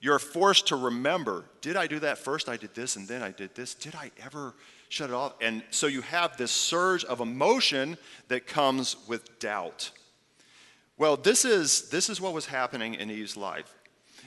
You're 0.00 0.18
forced 0.18 0.68
to 0.68 0.76
remember 0.76 1.44
did 1.60 1.76
I 1.76 1.86
do 1.86 1.98
that 2.00 2.18
first? 2.18 2.50
I 2.50 2.58
did 2.58 2.74
this, 2.74 2.96
and 2.96 3.08
then 3.08 3.22
I 3.22 3.30
did 3.30 3.54
this. 3.54 3.74
Did 3.74 3.94
I 3.94 4.10
ever 4.22 4.52
shut 4.90 5.08
it 5.08 5.14
off? 5.14 5.32
And 5.40 5.62
so 5.70 5.86
you 5.86 6.02
have 6.02 6.36
this 6.36 6.50
surge 6.50 7.04
of 7.04 7.20
emotion 7.20 7.96
that 8.28 8.46
comes 8.46 8.96
with 9.08 9.38
doubt. 9.38 9.90
Well, 10.98 11.16
this 11.16 11.46
is, 11.46 11.88
this 11.88 12.10
is 12.10 12.20
what 12.20 12.34
was 12.34 12.44
happening 12.44 12.94
in 12.94 13.10
Eve's 13.10 13.36
life. 13.36 13.74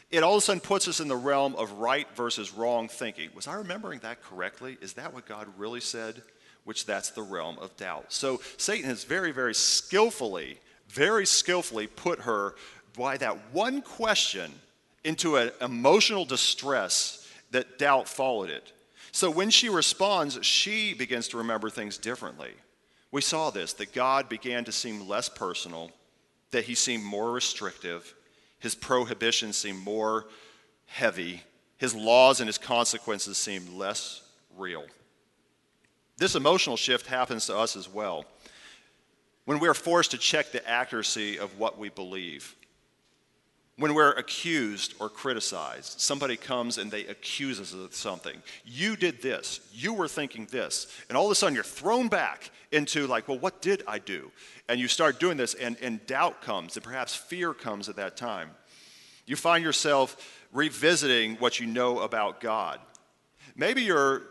It 0.09 0.23
all 0.23 0.35
of 0.35 0.37
a 0.37 0.41
sudden 0.41 0.61
puts 0.61 0.87
us 0.87 0.99
in 0.99 1.09
the 1.09 1.17
realm 1.17 1.55
of 1.55 1.73
right 1.73 2.07
versus 2.15 2.53
wrong 2.53 2.87
thinking. 2.87 3.29
Was 3.35 3.47
I 3.47 3.55
remembering 3.55 3.99
that 3.99 4.23
correctly? 4.23 4.77
Is 4.81 4.93
that 4.93 5.13
what 5.13 5.25
God 5.25 5.47
really 5.57 5.81
said? 5.81 6.21
Which 6.63 6.85
that's 6.85 7.09
the 7.09 7.21
realm 7.21 7.57
of 7.59 7.75
doubt. 7.75 8.05
So 8.13 8.41
Satan 8.57 8.89
has 8.89 9.03
very, 9.03 9.31
very 9.31 9.53
skillfully, 9.53 10.59
very 10.87 11.25
skillfully 11.25 11.87
put 11.87 12.21
her 12.21 12.55
by 12.97 13.17
that 13.17 13.37
one 13.51 13.81
question 13.81 14.51
into 15.03 15.35
an 15.37 15.51
emotional 15.61 16.25
distress 16.25 17.29
that 17.51 17.77
doubt 17.77 18.07
followed 18.07 18.49
it. 18.49 18.71
So 19.11 19.29
when 19.29 19.49
she 19.49 19.69
responds, 19.69 20.37
she 20.45 20.93
begins 20.93 21.27
to 21.29 21.37
remember 21.37 21.69
things 21.69 21.97
differently. 21.97 22.51
We 23.11 23.21
saw 23.21 23.49
this 23.49 23.73
that 23.73 23.93
God 23.93 24.29
began 24.29 24.65
to 24.65 24.71
seem 24.71 25.07
less 25.07 25.29
personal, 25.29 25.91
that 26.51 26.65
he 26.65 26.75
seemed 26.75 27.03
more 27.03 27.31
restrictive, 27.31 28.13
his 28.59 28.75
prohibitions 28.75 29.57
seem 29.57 29.77
more 29.77 30.25
heavy, 30.85 31.43
his 31.77 31.93
laws 31.93 32.39
and 32.39 32.47
his 32.47 32.57
consequences 32.57 33.37
seem 33.37 33.77
less 33.77 34.21
real. 34.57 34.85
This 36.17 36.35
emotional 36.35 36.77
shift 36.77 37.07
happens 37.07 37.45
to 37.47 37.57
us 37.57 37.75
as 37.75 37.87
well. 37.87 38.25
When 39.45 39.59
we 39.59 39.67
are 39.67 39.73
forced 39.73 40.11
to 40.11 40.17
check 40.17 40.51
the 40.51 40.67
accuracy 40.67 41.37
of 41.37 41.57
what 41.59 41.77
we 41.77 41.89
believe, 41.89 42.55
when 43.77 43.93
we're 43.93 44.11
accused 44.13 44.95
or 44.99 45.07
criticized, 45.07 45.99
somebody 45.99 46.35
comes 46.35 46.79
and 46.79 46.89
they 46.89 47.05
accuse 47.05 47.59
us 47.59 47.73
of 47.73 47.93
something. 47.93 48.41
You 48.65 48.95
did 48.95 49.21
this. 49.21 49.59
You 49.71 49.93
were 49.93 50.07
thinking 50.07 50.47
this. 50.49 50.87
And 51.09 51.17
all 51.17 51.25
of 51.25 51.31
a 51.31 51.35
sudden 51.35 51.53
you're 51.53 51.63
thrown 51.63 52.07
back 52.07 52.49
into, 52.71 53.05
like, 53.07 53.27
well, 53.27 53.37
what 53.37 53.61
did 53.61 53.83
I 53.87 53.99
do? 53.99 54.31
And 54.67 54.79
you 54.79 54.87
start 54.87 55.19
doing 55.19 55.37
this, 55.37 55.53
and, 55.53 55.77
and 55.81 56.05
doubt 56.07 56.41
comes, 56.41 56.75
and 56.75 56.83
perhaps 56.83 57.15
fear 57.15 57.53
comes 57.53 57.87
at 57.87 57.95
that 57.97 58.17
time. 58.17 58.49
You 59.25 59.35
find 59.35 59.63
yourself 59.63 60.45
revisiting 60.51 61.35
what 61.35 61.59
you 61.59 61.67
know 61.67 61.99
about 61.99 62.41
God. 62.41 62.79
Maybe 63.55 63.83
you're 63.83 64.23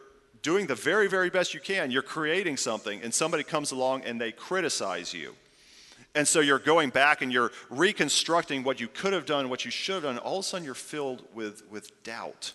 doing 0.42 0.66
the 0.66 0.74
very, 0.74 1.08
very 1.08 1.30
best 1.30 1.54
you 1.54 1.60
can. 1.60 1.90
You're 1.90 2.02
creating 2.02 2.56
something, 2.56 3.00
and 3.02 3.14
somebody 3.14 3.42
comes 3.42 3.72
along 3.72 4.02
and 4.02 4.20
they 4.20 4.32
criticize 4.32 5.14
you. 5.14 5.34
And 6.16 6.26
so 6.26 6.40
you're 6.40 6.58
going 6.58 6.88
back 6.88 7.20
and 7.20 7.30
you're 7.30 7.52
reconstructing 7.68 8.64
what 8.64 8.80
you 8.80 8.88
could 8.88 9.12
have 9.12 9.26
done, 9.26 9.50
what 9.50 9.66
you 9.66 9.70
should 9.70 9.96
have 9.96 10.02
done. 10.04 10.16
All 10.16 10.38
of 10.38 10.40
a 10.40 10.48
sudden, 10.48 10.64
you're 10.64 10.74
filled 10.74 11.22
with, 11.34 11.62
with 11.70 12.02
doubt. 12.04 12.54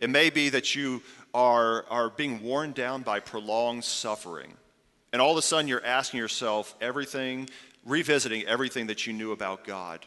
It 0.00 0.10
may 0.10 0.28
be 0.28 0.48
that 0.48 0.74
you 0.74 1.00
are, 1.32 1.86
are 1.88 2.10
being 2.10 2.42
worn 2.42 2.72
down 2.72 3.02
by 3.02 3.20
prolonged 3.20 3.84
suffering. 3.84 4.54
And 5.12 5.22
all 5.22 5.30
of 5.30 5.38
a 5.38 5.42
sudden, 5.42 5.68
you're 5.68 5.86
asking 5.86 6.18
yourself 6.18 6.74
everything, 6.80 7.48
revisiting 7.84 8.44
everything 8.44 8.88
that 8.88 9.06
you 9.06 9.12
knew 9.12 9.30
about 9.30 9.64
God. 9.64 10.04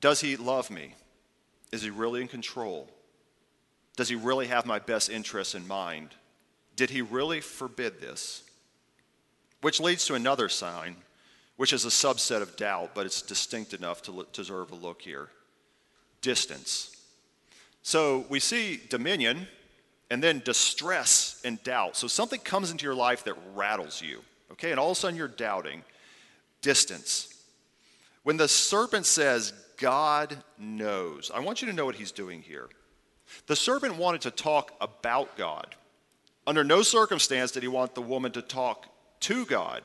Does 0.00 0.22
He 0.22 0.36
love 0.38 0.70
me? 0.70 0.94
Is 1.70 1.82
He 1.82 1.90
really 1.90 2.22
in 2.22 2.28
control? 2.28 2.88
Does 3.94 4.08
He 4.08 4.14
really 4.14 4.46
have 4.46 4.64
my 4.64 4.78
best 4.78 5.10
interests 5.10 5.54
in 5.54 5.68
mind? 5.68 6.14
Did 6.76 6.88
He 6.88 7.02
really 7.02 7.42
forbid 7.42 8.00
this? 8.00 8.42
Which 9.60 9.80
leads 9.80 10.06
to 10.06 10.14
another 10.14 10.48
sign 10.48 10.96
which 11.56 11.72
is 11.72 11.84
a 11.84 11.88
subset 11.88 12.42
of 12.42 12.56
doubt, 12.56 12.90
but 12.94 13.06
it's 13.06 13.22
distinct 13.22 13.72
enough 13.72 14.02
to 14.02 14.26
deserve 14.32 14.72
a 14.72 14.74
look 14.74 15.02
here. 15.02 15.28
Distance. 16.20 16.96
So 17.82 18.26
we 18.28 18.40
see 18.40 18.80
dominion 18.88 19.46
and 20.10 20.22
then 20.22 20.42
distress 20.44 21.40
and 21.44 21.62
doubt. 21.62 21.96
So 21.96 22.06
something 22.06 22.40
comes 22.40 22.70
into 22.70 22.84
your 22.84 22.94
life 22.94 23.24
that 23.24 23.36
rattles 23.54 24.02
you, 24.02 24.20
okay? 24.52 24.70
And 24.70 24.80
all 24.80 24.90
of 24.90 24.96
a 24.96 25.00
sudden 25.00 25.16
you're 25.16 25.28
doubting. 25.28 25.82
Distance. 26.62 27.32
When 28.22 28.36
the 28.36 28.48
serpent 28.48 29.06
says, 29.06 29.52
God 29.78 30.36
knows, 30.58 31.30
I 31.34 31.40
want 31.40 31.62
you 31.62 31.68
to 31.68 31.74
know 31.74 31.84
what 31.84 31.96
he's 31.96 32.12
doing 32.12 32.42
here. 32.42 32.68
The 33.46 33.56
serpent 33.56 33.96
wanted 33.96 34.22
to 34.22 34.30
talk 34.30 34.72
about 34.80 35.36
God. 35.36 35.74
Under 36.46 36.64
no 36.64 36.82
circumstance 36.82 37.50
did 37.50 37.62
he 37.62 37.68
want 37.68 37.94
the 37.94 38.02
woman 38.02 38.32
to 38.32 38.42
talk 38.42 38.86
to 39.20 39.44
God. 39.46 39.82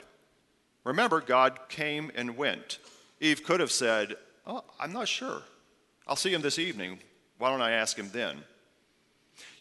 Remember, 0.83 1.21
God 1.21 1.59
came 1.69 2.11
and 2.15 2.37
went. 2.37 2.79
Eve 3.19 3.43
could 3.43 3.59
have 3.59 3.71
said, 3.71 4.15
oh, 4.47 4.63
I'm 4.79 4.93
not 4.93 5.07
sure. 5.07 5.43
I'll 6.07 6.15
see 6.15 6.33
him 6.33 6.41
this 6.41 6.59
evening. 6.59 6.99
Why 7.37 7.49
don't 7.49 7.61
I 7.61 7.71
ask 7.71 7.97
him 7.97 8.09
then? 8.11 8.43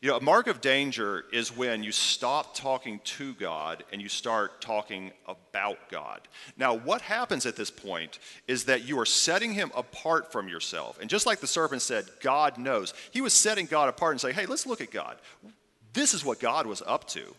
You 0.01 0.09
know, 0.09 0.17
a 0.17 0.23
mark 0.23 0.47
of 0.47 0.61
danger 0.61 1.25
is 1.33 1.55
when 1.55 1.83
you 1.83 1.93
stop 1.93 2.55
talking 2.55 3.01
to 3.05 3.35
God 3.35 3.85
and 3.93 4.01
you 4.01 4.09
start 4.09 4.61
talking 4.61 5.13
about 5.27 5.79
God. 5.91 6.23
Now, 6.57 6.75
what 6.75 7.03
happens 7.03 7.45
at 7.45 7.57
this 7.57 7.71
point 7.71 8.19
is 8.49 8.65
that 8.65 8.85
you 8.85 8.99
are 8.99 9.07
setting 9.07 9.53
him 9.53 9.71
apart 9.75 10.33
from 10.33 10.49
yourself. 10.49 10.99
And 11.01 11.11
just 11.11 11.27
like 11.27 11.41
the 11.41 11.47
serpent 11.47 11.83
said, 11.83 12.07
God 12.21 12.57
knows, 12.59 12.95
he 13.11 13.21
was 13.21 13.35
setting 13.35 13.67
God 13.67 13.89
apart 13.89 14.13
and 14.13 14.21
saying, 14.21 14.35
hey, 14.35 14.47
let's 14.47 14.67
look 14.67 14.81
at 14.81 14.91
God. 14.91 15.19
This 15.93 16.15
is 16.15 16.25
what 16.25 16.41
God 16.41 16.67
was 16.67 16.83
up 16.87 17.07
to. 17.09 17.35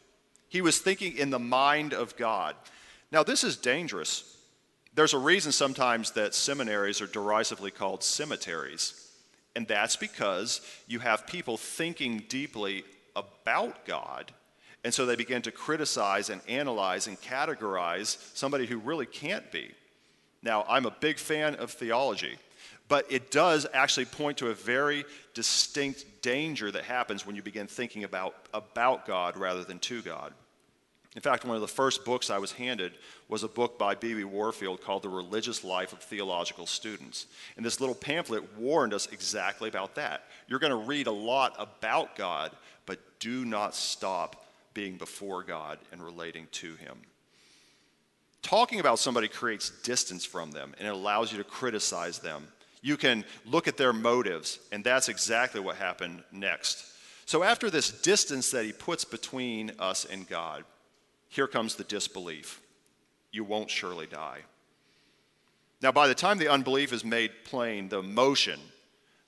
He 0.47 0.61
was 0.61 0.79
thinking 0.79 1.17
in 1.17 1.31
the 1.31 1.39
mind 1.39 1.93
of 1.93 2.15
God. 2.15 2.55
Now, 3.11 3.23
this 3.23 3.43
is 3.43 3.57
dangerous. 3.57 4.37
There's 4.93 5.13
a 5.13 5.19
reason 5.19 5.51
sometimes 5.51 6.11
that 6.11 6.33
seminaries 6.33 7.01
are 7.01 7.07
derisively 7.07 7.71
called 7.71 8.03
cemeteries, 8.03 9.09
and 9.55 9.67
that's 9.67 9.95
because 9.95 10.61
you 10.87 10.99
have 10.99 11.27
people 11.27 11.57
thinking 11.57 12.23
deeply 12.29 12.83
about 13.15 13.85
God, 13.85 14.31
and 14.83 14.93
so 14.93 15.05
they 15.05 15.15
begin 15.15 15.41
to 15.43 15.51
criticize 15.51 16.29
and 16.29 16.41
analyze 16.47 17.07
and 17.07 17.19
categorize 17.21 18.17
somebody 18.35 18.65
who 18.65 18.77
really 18.77 19.05
can't 19.05 19.51
be. 19.51 19.71
Now, 20.41 20.65
I'm 20.67 20.85
a 20.85 20.91
big 20.91 21.19
fan 21.19 21.55
of 21.55 21.71
theology, 21.71 22.37
but 22.87 23.09
it 23.11 23.29
does 23.29 23.67
actually 23.73 24.05
point 24.05 24.37
to 24.37 24.47
a 24.47 24.53
very 24.53 25.05
distinct 25.33 26.05
danger 26.21 26.71
that 26.71 26.83
happens 26.83 27.25
when 27.25 27.35
you 27.35 27.41
begin 27.41 27.67
thinking 27.67 28.03
about, 28.03 28.35
about 28.53 29.05
God 29.05 29.37
rather 29.37 29.63
than 29.63 29.79
to 29.79 30.01
God. 30.01 30.33
In 31.15 31.21
fact, 31.21 31.43
one 31.43 31.55
of 31.55 31.61
the 31.61 31.67
first 31.67 32.05
books 32.05 32.29
I 32.29 32.37
was 32.37 32.53
handed 32.53 32.93
was 33.27 33.43
a 33.43 33.49
book 33.49 33.77
by 33.77 33.95
B.B. 33.95 34.23
Warfield 34.23 34.81
called 34.81 35.03
The 35.03 35.09
Religious 35.09 35.63
Life 35.63 35.91
of 35.91 35.99
Theological 35.99 36.65
Students. 36.65 37.27
And 37.57 37.65
this 37.65 37.81
little 37.81 37.95
pamphlet 37.95 38.57
warned 38.57 38.93
us 38.93 39.07
exactly 39.07 39.67
about 39.67 39.95
that. 39.95 40.23
You're 40.47 40.59
going 40.59 40.71
to 40.71 40.87
read 40.87 41.07
a 41.07 41.11
lot 41.11 41.55
about 41.59 42.15
God, 42.15 42.51
but 42.85 42.99
do 43.19 43.43
not 43.43 43.75
stop 43.75 44.45
being 44.73 44.95
before 44.95 45.43
God 45.43 45.79
and 45.91 46.01
relating 46.01 46.47
to 46.53 46.75
Him. 46.75 46.97
Talking 48.41 48.79
about 48.79 48.97
somebody 48.97 49.27
creates 49.27 49.69
distance 49.81 50.25
from 50.25 50.51
them 50.51 50.73
and 50.77 50.87
it 50.87 50.91
allows 50.91 51.31
you 51.31 51.37
to 51.37 51.43
criticize 51.43 52.19
them. 52.19 52.47
You 52.81 52.97
can 52.97 53.25
look 53.45 53.67
at 53.67 53.77
their 53.77 53.93
motives, 53.93 54.57
and 54.71 54.83
that's 54.83 55.07
exactly 55.07 55.61
what 55.61 55.75
happened 55.75 56.23
next. 56.31 56.83
So, 57.27 57.43
after 57.43 57.69
this 57.69 57.91
distance 57.91 58.49
that 58.51 58.65
he 58.65 58.73
puts 58.73 59.05
between 59.05 59.73
us 59.77 60.03
and 60.05 60.27
God, 60.27 60.63
here 61.31 61.47
comes 61.47 61.75
the 61.75 61.85
disbelief. 61.85 62.61
You 63.31 63.45
won't 63.45 63.69
surely 63.69 64.05
die. 64.05 64.39
Now, 65.81 65.93
by 65.93 66.09
the 66.09 66.13
time 66.13 66.37
the 66.37 66.49
unbelief 66.49 66.91
is 66.91 67.05
made 67.05 67.31
plain, 67.45 67.87
the 67.87 67.99
emotion 67.99 68.59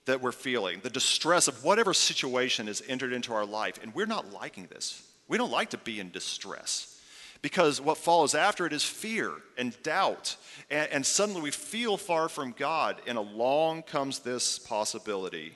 that 0.03 0.21
we're 0.21 0.33
feeling, 0.33 0.81
the 0.83 0.89
distress 0.89 1.47
of 1.47 1.63
whatever 1.63 1.93
situation 1.93 2.67
has 2.67 2.83
entered 2.89 3.13
into 3.13 3.33
our 3.33 3.45
life, 3.45 3.79
and 3.81 3.95
we're 3.95 4.05
not 4.05 4.33
liking 4.33 4.67
this. 4.67 5.01
We 5.29 5.37
don't 5.37 5.49
like 5.49 5.69
to 5.69 5.77
be 5.77 6.01
in 6.01 6.11
distress 6.11 7.01
because 7.41 7.79
what 7.79 7.97
follows 7.97 8.35
after 8.35 8.65
it 8.65 8.73
is 8.73 8.83
fear 8.83 9.31
and 9.57 9.81
doubt. 9.81 10.35
And, 10.69 10.91
and, 10.91 11.05
suddenly 11.05 11.41
we 11.41 11.51
feel 11.51 11.95
far 11.95 12.27
from 12.27 12.51
God, 12.51 12.97
and 13.07 13.17
along 13.17 13.83
comes 13.83 14.19
this 14.19 14.59
possibility 14.59 15.55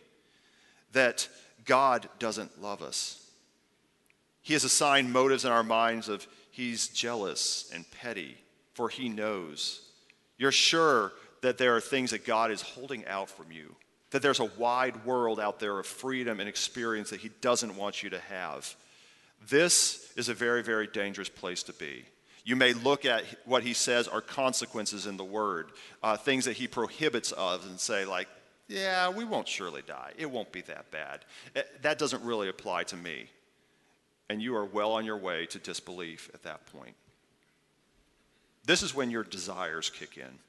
that 0.94 1.28
God 1.66 2.08
doesn't 2.20 2.62
love 2.62 2.82
us. 2.82 3.27
He 4.48 4.54
has 4.54 4.64
assigned 4.64 5.12
motives 5.12 5.44
in 5.44 5.52
our 5.52 5.62
minds 5.62 6.08
of 6.08 6.26
he's 6.52 6.88
jealous 6.88 7.70
and 7.74 7.84
petty, 7.92 8.38
for 8.76 8.88
he 8.88 9.10
knows. 9.10 9.82
You're 10.38 10.54
sure 10.54 11.12
that 11.42 11.58
there 11.58 11.76
are 11.76 11.82
things 11.82 12.12
that 12.12 12.26
God 12.26 12.50
is 12.50 12.62
holding 12.62 13.06
out 13.08 13.30
from 13.30 13.52
you. 13.52 13.76
that 14.12 14.22
there's 14.22 14.40
a 14.40 14.50
wide 14.58 15.04
world 15.04 15.38
out 15.38 15.60
there 15.60 15.78
of 15.78 15.86
freedom 15.86 16.40
and 16.40 16.48
experience 16.48 17.10
that 17.10 17.20
he 17.20 17.30
doesn't 17.42 17.76
want 17.76 18.04
you 18.04 18.10
to 18.10 18.20
have. 18.20 18.74
This 19.50 20.14
is 20.16 20.30
a 20.30 20.34
very, 20.34 20.64
very 20.64 20.88
dangerous 20.88 21.28
place 21.28 21.62
to 21.64 21.74
be. 21.74 22.06
You 22.46 22.56
may 22.56 22.72
look 22.72 23.04
at 23.04 23.26
what 23.44 23.64
he 23.64 23.74
says 23.74 24.08
are 24.08 24.22
consequences 24.22 25.08
in 25.08 25.18
the 25.18 25.26
word, 25.26 25.72
uh, 26.02 26.16
things 26.16 26.46
that 26.46 26.56
he 26.56 26.70
prohibits 26.70 27.34
of, 27.34 27.66
and 27.66 27.78
say, 27.78 28.06
like, 28.06 28.30
yeah, 28.70 29.10
we 29.10 29.26
won't 29.26 29.50
surely 29.50 29.82
die. 29.86 30.14
It 30.18 30.32
won't 30.32 30.54
be 30.54 30.62
that 30.62 30.90
bad. 30.90 31.26
Eh, 31.54 31.64
that 31.82 32.00
doesn't 32.00 32.24
really 32.24 32.48
apply 32.48 32.84
to 32.86 32.96
me. 32.96 33.28
And 34.30 34.42
you 34.42 34.56
are 34.56 34.66
well 34.66 34.92
on 34.92 35.06
your 35.06 35.18
way 35.18 35.46
to 35.48 35.60
disbelief 35.60 36.30
at 36.34 36.44
that 36.44 36.66
point. 36.74 36.96
This 38.66 38.84
is 38.84 38.94
when 38.94 39.10
your 39.10 39.24
desires 39.24 39.90
kick 39.90 40.18
in. 40.18 40.40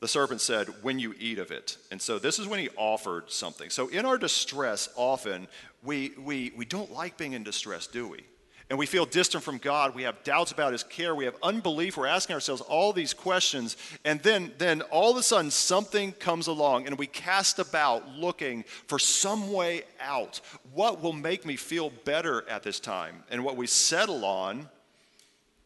The 0.00 0.08
serpent 0.08 0.40
said, 0.40 0.66
When 0.82 0.98
you 0.98 1.14
eat 1.20 1.38
of 1.38 1.52
it. 1.52 1.76
And 1.90 2.02
so 2.02 2.18
this 2.18 2.38
is 2.38 2.48
when 2.48 2.58
he 2.58 2.70
offered 2.76 3.30
something. 3.30 3.70
So 3.70 3.88
in 3.88 4.04
our 4.04 4.18
distress, 4.18 4.88
often 4.96 5.46
we, 5.84 6.12
we, 6.18 6.52
we 6.56 6.64
don't 6.64 6.92
like 6.92 7.16
being 7.16 7.34
in 7.34 7.44
distress, 7.44 7.86
do 7.86 8.08
we? 8.08 8.24
And 8.72 8.78
we 8.78 8.86
feel 8.86 9.04
distant 9.04 9.44
from 9.44 9.58
God. 9.58 9.94
We 9.94 10.04
have 10.04 10.24
doubts 10.24 10.50
about 10.50 10.72
His 10.72 10.82
care. 10.82 11.14
We 11.14 11.26
have 11.26 11.36
unbelief. 11.42 11.98
We're 11.98 12.06
asking 12.06 12.32
ourselves 12.32 12.62
all 12.62 12.94
these 12.94 13.12
questions. 13.12 13.76
And 14.02 14.18
then, 14.22 14.50
then 14.56 14.80
all 14.80 15.10
of 15.10 15.18
a 15.18 15.22
sudden, 15.22 15.50
something 15.50 16.12
comes 16.12 16.46
along 16.46 16.86
and 16.86 16.96
we 16.96 17.06
cast 17.06 17.58
about 17.58 18.08
looking 18.12 18.64
for 18.86 18.98
some 18.98 19.52
way 19.52 19.82
out. 20.00 20.40
What 20.72 21.02
will 21.02 21.12
make 21.12 21.44
me 21.44 21.56
feel 21.56 21.90
better 22.06 22.48
at 22.48 22.62
this 22.62 22.80
time? 22.80 23.24
And 23.30 23.44
what 23.44 23.58
we 23.58 23.66
settle 23.66 24.24
on 24.24 24.70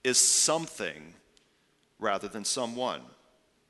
is 0.03 0.19
something 0.19 1.15
rather 2.01 2.27
than 2.27 2.45
someone. 2.45 3.03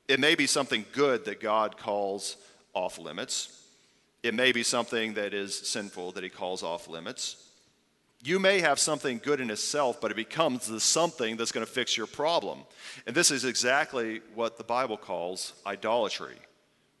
It 0.07 0.19
may 0.19 0.33
be 0.33 0.47
something 0.47 0.83
good 0.93 1.25
that 1.25 1.39
God 1.39 1.77
calls 1.77 2.37
off 2.73 2.97
limits. 2.97 3.67
It 4.23 4.33
may 4.33 4.51
be 4.51 4.63
something 4.63 5.13
that 5.13 5.35
is 5.35 5.55
sinful 5.55 6.13
that 6.13 6.23
He 6.23 6.29
calls 6.31 6.63
off 6.63 6.87
limits. 6.87 7.46
You 8.23 8.39
may 8.39 8.59
have 8.61 8.79
something 8.79 9.19
good 9.23 9.39
in 9.39 9.49
itself, 9.51 10.01
but 10.01 10.11
it 10.11 10.15
becomes 10.15 10.67
the 10.67 10.79
something 10.79 11.37
that's 11.37 11.51
going 11.51 11.65
to 11.65 11.71
fix 11.71 11.95
your 11.95 12.07
problem. 12.07 12.59
And 13.05 13.15
this 13.15 13.31
is 13.31 13.45
exactly 13.45 14.21
what 14.33 14.57
the 14.57 14.63
Bible 14.63 14.97
calls 14.97 15.53
idolatry 15.65 16.35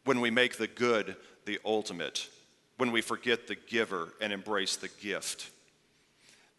when 0.05 0.21
we 0.21 0.29
make 0.29 0.57
the 0.57 0.67
good 0.67 1.15
the 1.45 1.59
ultimate, 1.65 2.29
when 2.77 2.91
we 2.91 3.01
forget 3.01 3.47
the 3.47 3.55
giver 3.55 4.13
and 4.21 4.31
embrace 4.31 4.75
the 4.75 4.89
gift. 5.01 5.49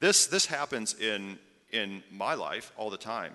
This, 0.01 0.27
this 0.27 0.47
happens 0.47 0.95
in, 0.95 1.39
in 1.71 2.03
my 2.11 2.35
life 2.35 2.73
all 2.77 2.91
the 2.91 2.97
time. 2.97 3.33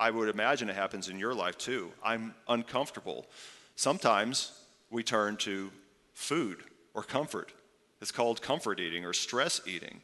I 0.00 0.10
would 0.10 0.28
imagine 0.28 0.70
it 0.70 0.76
happens 0.76 1.08
in 1.08 1.18
your 1.18 1.34
life 1.34 1.58
too. 1.58 1.90
I'm 2.02 2.34
uncomfortable. 2.48 3.26
Sometimes 3.74 4.52
we 4.90 5.02
turn 5.02 5.36
to 5.38 5.70
food 6.14 6.58
or 6.94 7.02
comfort. 7.02 7.52
It's 8.00 8.12
called 8.12 8.40
comfort 8.40 8.80
eating 8.80 9.04
or 9.04 9.12
stress 9.12 9.60
eating. 9.66 10.00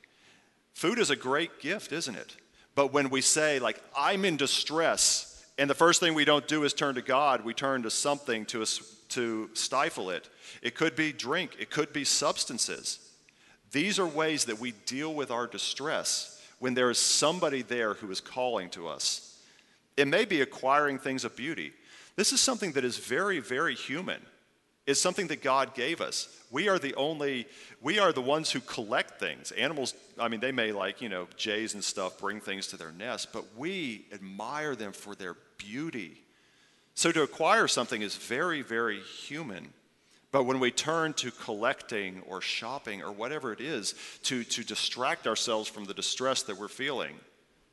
Food 0.74 0.98
is 0.98 1.10
a 1.10 1.16
great 1.16 1.60
gift, 1.60 1.92
isn't 1.92 2.16
it? 2.16 2.36
But 2.74 2.92
when 2.92 3.08
we 3.08 3.20
say, 3.20 3.60
like, 3.60 3.80
I'm 3.96 4.24
in 4.24 4.36
distress, 4.36 5.46
and 5.56 5.70
the 5.70 5.74
first 5.74 6.00
thing 6.00 6.14
we 6.14 6.24
don't 6.24 6.48
do 6.48 6.64
is 6.64 6.74
turn 6.74 6.96
to 6.96 7.02
God, 7.02 7.44
we 7.44 7.54
turn 7.54 7.84
to 7.84 7.90
something 7.90 8.44
to, 8.46 8.66
to 9.10 9.50
stifle 9.54 10.10
it. 10.10 10.28
It 10.62 10.74
could 10.74 10.96
be 10.96 11.12
drink, 11.12 11.56
it 11.60 11.70
could 11.70 11.92
be 11.92 12.04
substances. 12.04 12.98
These 13.70 13.98
are 13.98 14.06
ways 14.06 14.44
that 14.46 14.60
we 14.60 14.72
deal 14.84 15.14
with 15.14 15.30
our 15.30 15.46
distress 15.46 16.42
when 16.58 16.74
there 16.74 16.90
is 16.90 16.98
somebody 16.98 17.62
there 17.62 17.94
who 17.94 18.10
is 18.10 18.20
calling 18.20 18.70
to 18.70 18.88
us. 18.88 19.40
It 19.96 20.08
may 20.08 20.24
be 20.24 20.40
acquiring 20.40 20.98
things 20.98 21.24
of 21.24 21.36
beauty. 21.36 21.72
This 22.16 22.32
is 22.32 22.40
something 22.40 22.72
that 22.72 22.84
is 22.84 22.98
very, 22.98 23.38
very 23.38 23.74
human. 23.74 24.20
It's 24.86 25.00
something 25.00 25.28
that 25.28 25.42
God 25.42 25.74
gave 25.74 26.00
us. 26.00 26.28
We 26.50 26.68
are 26.68 26.78
the 26.78 26.94
only, 26.94 27.46
we 27.80 27.98
are 27.98 28.12
the 28.12 28.20
ones 28.20 28.50
who 28.50 28.60
collect 28.60 29.18
things. 29.18 29.50
Animals, 29.52 29.94
I 30.18 30.28
mean, 30.28 30.40
they 30.40 30.52
may 30.52 30.72
like, 30.72 31.00
you 31.00 31.08
know, 31.08 31.26
jays 31.36 31.72
and 31.74 31.82
stuff 31.82 32.18
bring 32.18 32.40
things 32.40 32.66
to 32.68 32.76
their 32.76 32.92
nest, 32.92 33.32
but 33.32 33.44
we 33.56 34.04
admire 34.12 34.76
them 34.76 34.92
for 34.92 35.14
their 35.14 35.36
beauty. 35.56 36.20
So 36.94 37.10
to 37.12 37.22
acquire 37.22 37.66
something 37.66 38.02
is 38.02 38.14
very, 38.14 38.60
very 38.60 39.00
human. 39.00 39.70
But 40.30 40.44
when 40.44 40.60
we 40.60 40.70
turn 40.70 41.14
to 41.14 41.30
collecting 41.30 42.22
or 42.26 42.40
shopping 42.40 43.02
or 43.02 43.12
whatever 43.12 43.52
it 43.52 43.60
is 43.60 43.94
to, 44.24 44.44
to 44.44 44.64
distract 44.64 45.26
ourselves 45.26 45.68
from 45.68 45.84
the 45.84 45.94
distress 45.94 46.42
that 46.42 46.58
we're 46.58 46.68
feeling, 46.68 47.14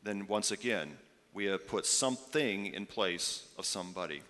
then 0.03 0.27
once 0.27 0.51
again, 0.51 0.97
we 1.33 1.45
have 1.45 1.67
put 1.67 1.85
something 1.85 2.67
in 2.67 2.85
place 2.85 3.47
of 3.57 3.65
somebody. 3.65 4.21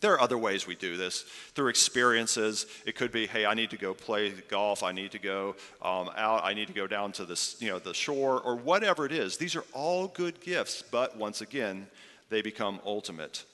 There 0.00 0.12
are 0.12 0.20
other 0.20 0.38
ways 0.38 0.66
we 0.66 0.76
do 0.76 0.96
this 0.96 1.22
through 1.54 1.68
experiences. 1.68 2.66
It 2.86 2.94
could 2.94 3.10
be, 3.10 3.26
hey, 3.26 3.46
I 3.46 3.54
need 3.54 3.70
to 3.70 3.76
go 3.76 3.94
play 3.94 4.30
golf. 4.48 4.82
I 4.82 4.92
need 4.92 5.10
to 5.12 5.18
go 5.18 5.56
um, 5.82 6.10
out. 6.16 6.44
I 6.44 6.54
need 6.54 6.68
to 6.68 6.72
go 6.72 6.86
down 6.86 7.12
to 7.12 7.24
the, 7.24 7.56
you 7.58 7.68
know, 7.68 7.78
the 7.78 7.94
shore 7.94 8.40
or 8.40 8.54
whatever 8.54 9.06
it 9.06 9.12
is. 9.12 9.36
These 9.36 9.56
are 9.56 9.64
all 9.72 10.08
good 10.08 10.40
gifts, 10.40 10.82
but 10.82 11.16
once 11.16 11.40
again, 11.40 11.88
they 12.30 12.42
become 12.42 12.80
ultimate. 12.84 13.44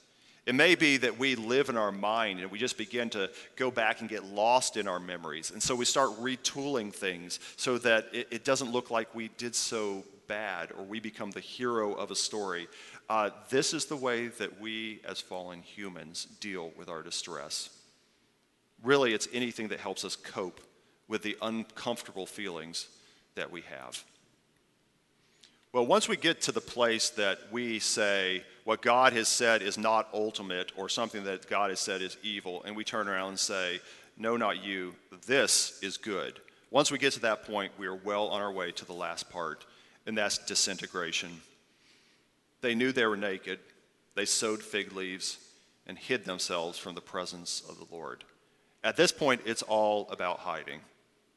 It 0.46 0.54
may 0.54 0.74
be 0.74 0.98
that 0.98 1.18
we 1.18 1.36
live 1.36 1.70
in 1.70 1.78
our 1.78 1.92
mind 1.92 2.40
and 2.40 2.50
we 2.50 2.58
just 2.58 2.76
begin 2.76 3.08
to 3.10 3.30
go 3.56 3.70
back 3.70 4.00
and 4.00 4.10
get 4.10 4.24
lost 4.24 4.76
in 4.76 4.86
our 4.86 5.00
memories. 5.00 5.50
And 5.50 5.62
so 5.62 5.74
we 5.74 5.86
start 5.86 6.10
retooling 6.20 6.92
things 6.92 7.40
so 7.56 7.78
that 7.78 8.08
it, 8.12 8.28
it 8.30 8.44
doesn't 8.44 8.70
look 8.70 8.90
like 8.90 9.14
we 9.14 9.28
did 9.38 9.54
so 9.54 10.04
bad 10.26 10.72
or 10.72 10.84
we 10.84 11.00
become 11.00 11.30
the 11.30 11.40
hero 11.40 11.94
of 11.94 12.10
a 12.10 12.16
story. 12.16 12.68
Uh, 13.08 13.30
this 13.50 13.74
is 13.74 13.86
the 13.86 13.96
way 13.96 14.28
that 14.28 14.60
we, 14.60 15.00
as 15.06 15.20
fallen 15.20 15.62
humans, 15.62 16.26
deal 16.40 16.72
with 16.76 16.88
our 16.88 17.02
distress. 17.02 17.70
Really, 18.82 19.12
it's 19.12 19.28
anything 19.32 19.68
that 19.68 19.80
helps 19.80 20.04
us 20.04 20.16
cope 20.16 20.60
with 21.08 21.22
the 21.22 21.36
uncomfortable 21.42 22.26
feelings 22.26 22.88
that 23.34 23.50
we 23.50 23.62
have. 23.62 24.04
Well, 25.72 25.86
once 25.86 26.08
we 26.08 26.16
get 26.16 26.40
to 26.42 26.52
the 26.52 26.60
place 26.60 27.10
that 27.10 27.38
we 27.50 27.80
say 27.80 28.44
what 28.62 28.80
God 28.80 29.12
has 29.12 29.26
said 29.26 29.60
is 29.60 29.76
not 29.76 30.08
ultimate 30.14 30.70
or 30.76 30.88
something 30.88 31.24
that 31.24 31.48
God 31.48 31.70
has 31.70 31.80
said 31.80 32.00
is 32.00 32.16
evil, 32.22 32.62
and 32.62 32.76
we 32.76 32.84
turn 32.84 33.08
around 33.08 33.30
and 33.30 33.38
say, 33.38 33.80
No, 34.16 34.36
not 34.36 34.62
you, 34.62 34.94
this 35.26 35.80
is 35.82 35.96
good. 35.96 36.40
Once 36.70 36.92
we 36.92 36.98
get 36.98 37.12
to 37.14 37.20
that 37.20 37.44
point, 37.44 37.72
we 37.76 37.86
are 37.86 37.94
well 37.94 38.28
on 38.28 38.40
our 38.40 38.52
way 38.52 38.70
to 38.72 38.84
the 38.84 38.92
last 38.92 39.30
part, 39.30 39.66
and 40.06 40.16
that's 40.16 40.38
disintegration. 40.38 41.40
They 42.60 42.74
knew 42.74 42.92
they 42.92 43.06
were 43.06 43.16
naked. 43.16 43.58
They 44.14 44.24
sewed 44.24 44.62
fig 44.62 44.92
leaves 44.92 45.38
and 45.86 45.98
hid 45.98 46.24
themselves 46.24 46.78
from 46.78 46.94
the 46.94 47.00
presence 47.00 47.62
of 47.68 47.78
the 47.78 47.94
Lord. 47.94 48.24
At 48.82 48.96
this 48.96 49.12
point, 49.12 49.42
it's 49.44 49.62
all 49.62 50.08
about 50.10 50.40
hiding. 50.40 50.80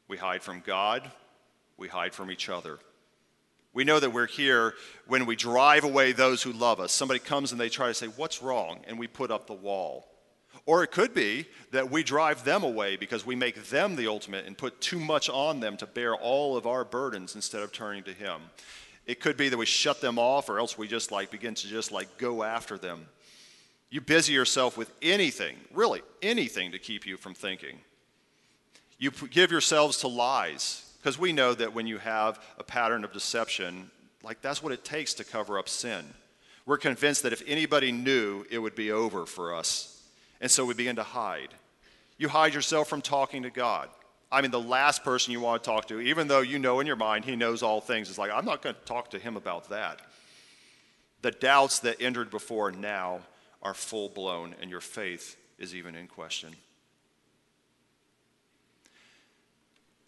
We 0.08 0.18
hide 0.18 0.42
from 0.42 0.62
God, 0.66 1.10
we 1.78 1.88
hide 1.88 2.14
from 2.14 2.32
each 2.32 2.50
other. 2.50 2.80
We 3.74 3.84
know 3.84 4.00
that 4.00 4.12
we're 4.12 4.26
here 4.26 4.74
when 5.06 5.26
we 5.26 5.36
drive 5.36 5.84
away 5.84 6.12
those 6.12 6.42
who 6.42 6.52
love 6.52 6.80
us. 6.80 6.92
Somebody 6.92 7.20
comes 7.20 7.52
and 7.52 7.62
they 7.62 7.70
try 7.70 7.88
to 7.88 7.94
say, 7.94 8.08
What's 8.08 8.42
wrong? 8.42 8.80
And 8.88 8.98
we 8.98 9.08
put 9.08 9.30
up 9.30 9.46
the 9.46 9.54
wall. 9.54 10.08
Or 10.68 10.84
it 10.84 10.92
could 10.92 11.14
be 11.14 11.48
that 11.72 11.90
we 11.90 12.04
drive 12.04 12.44
them 12.44 12.62
away 12.62 12.98
because 12.98 13.26
we 13.26 13.36
make 13.36 13.70
them 13.70 13.96
the 13.96 14.08
ultimate 14.08 14.46
and 14.46 14.58
put 14.58 14.82
too 14.82 15.00
much 15.00 15.30
on 15.30 15.62
them 15.62 15.78
to 15.78 15.88
bear 15.88 16.14
all 16.14 16.58
of 16.58 16.68
our 16.68 16.84
burdens 16.84 17.36
instead 17.36 17.64
of 17.64 17.72
turning 17.72 18.04
to 18.04 18.14
Him. 18.14 18.42
It 19.06 19.22
could 19.22 19.38
be 19.38 19.48
that 19.48 19.58
we 19.58 19.66
shut 19.66 20.02
them 20.02 20.20
off 20.20 20.50
or 20.50 20.60
else 20.60 20.78
we 20.78 20.90
just 20.90 21.10
like 21.10 21.32
begin 21.32 21.56
to 21.56 21.68
just 21.68 21.94
like 21.94 22.18
go 22.18 22.44
after 22.44 22.78
them. 22.78 23.08
You 23.90 24.02
busy 24.02 24.34
yourself 24.34 24.78
with 24.78 24.92
anything, 25.02 25.56
really 25.74 26.02
anything 26.22 26.74
to 26.74 26.80
keep 26.80 27.08
you 27.08 27.16
from 27.16 27.34
thinking. 27.34 27.80
You 29.00 29.12
give 29.12 29.52
yourselves 29.52 30.00
to 30.00 30.10
lies 30.10 30.92
because 31.00 31.18
we 31.18 31.32
know 31.32 31.54
that 31.54 31.74
when 31.74 31.88
you 31.88 31.98
have 32.00 32.44
a 32.60 32.64
pattern 32.64 33.06
of 33.06 33.14
deception, 33.14 33.90
like 34.22 34.42
that's 34.42 34.62
what 34.62 34.74
it 34.74 34.84
takes 34.84 35.14
to 35.14 35.24
cover 35.24 35.58
up 35.58 35.70
sin. 35.70 36.04
We're 36.66 36.78
convinced 36.78 37.24
that 37.24 37.32
if 37.32 37.42
anybody 37.48 37.94
knew, 37.94 38.46
it 38.52 38.58
would 38.58 38.76
be 38.76 38.92
over 38.92 39.26
for 39.26 39.56
us. 39.56 39.97
And 40.42 40.50
so 40.52 40.66
we 40.66 40.74
begin 40.74 40.98
to 40.98 41.04
hide. 41.04 41.50
You 42.18 42.30
hide 42.30 42.54
yourself 42.54 42.88
from 42.88 43.02
talking 43.02 43.44
to 43.44 43.50
God. 43.50 43.90
I 44.32 44.42
mean, 44.42 44.52
the 44.52 44.60
last 44.60 45.04
person 45.04 45.32
you 45.32 45.40
want 45.40 45.64
to 45.64 45.70
talk 45.70 45.88
to, 45.88 46.00
even 46.02 46.28
though 46.28 46.42
you 46.42 46.60
know 46.60 46.80
in 46.80 46.88
your 46.88 46.96
mind 46.96 47.26
he 47.26 47.36
knows 47.36 47.64
all 47.64 47.80
things, 47.80 48.10
is 48.10 48.18
like, 48.18 48.32
I'm 48.32 48.46
not 48.46 48.62
going 48.62 48.76
to 48.76 48.82
talk 48.82 49.12
to 49.12 49.20
him 49.20 49.38
about 49.38 49.70
that. 49.70 50.02
The 51.22 51.32
doubts 51.32 51.80
that 51.80 52.02
entered 52.02 52.30
before 52.30 52.72
now 52.72 53.22
are 53.64 53.74
full 53.74 54.10
blown, 54.10 54.54
and 54.62 54.70
your 54.70 54.82
faith 54.82 55.38
is 55.58 55.74
even 55.74 55.96
in 55.96 56.08
question. 56.08 56.56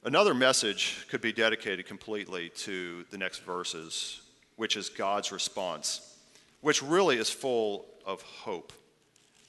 Another 0.03 0.33
message 0.33 1.05
could 1.09 1.21
be 1.21 1.33
dedicated 1.33 1.85
completely 1.85 2.49
to 2.49 3.05
the 3.11 3.17
next 3.17 3.39
verses, 3.39 4.21
which 4.55 4.77
is 4.77 4.89
God's 4.89 5.31
response, 5.31 6.17
which 6.61 6.81
really 6.81 7.17
is 7.17 7.29
full 7.29 7.85
of 8.05 8.21
hope. 8.21 8.71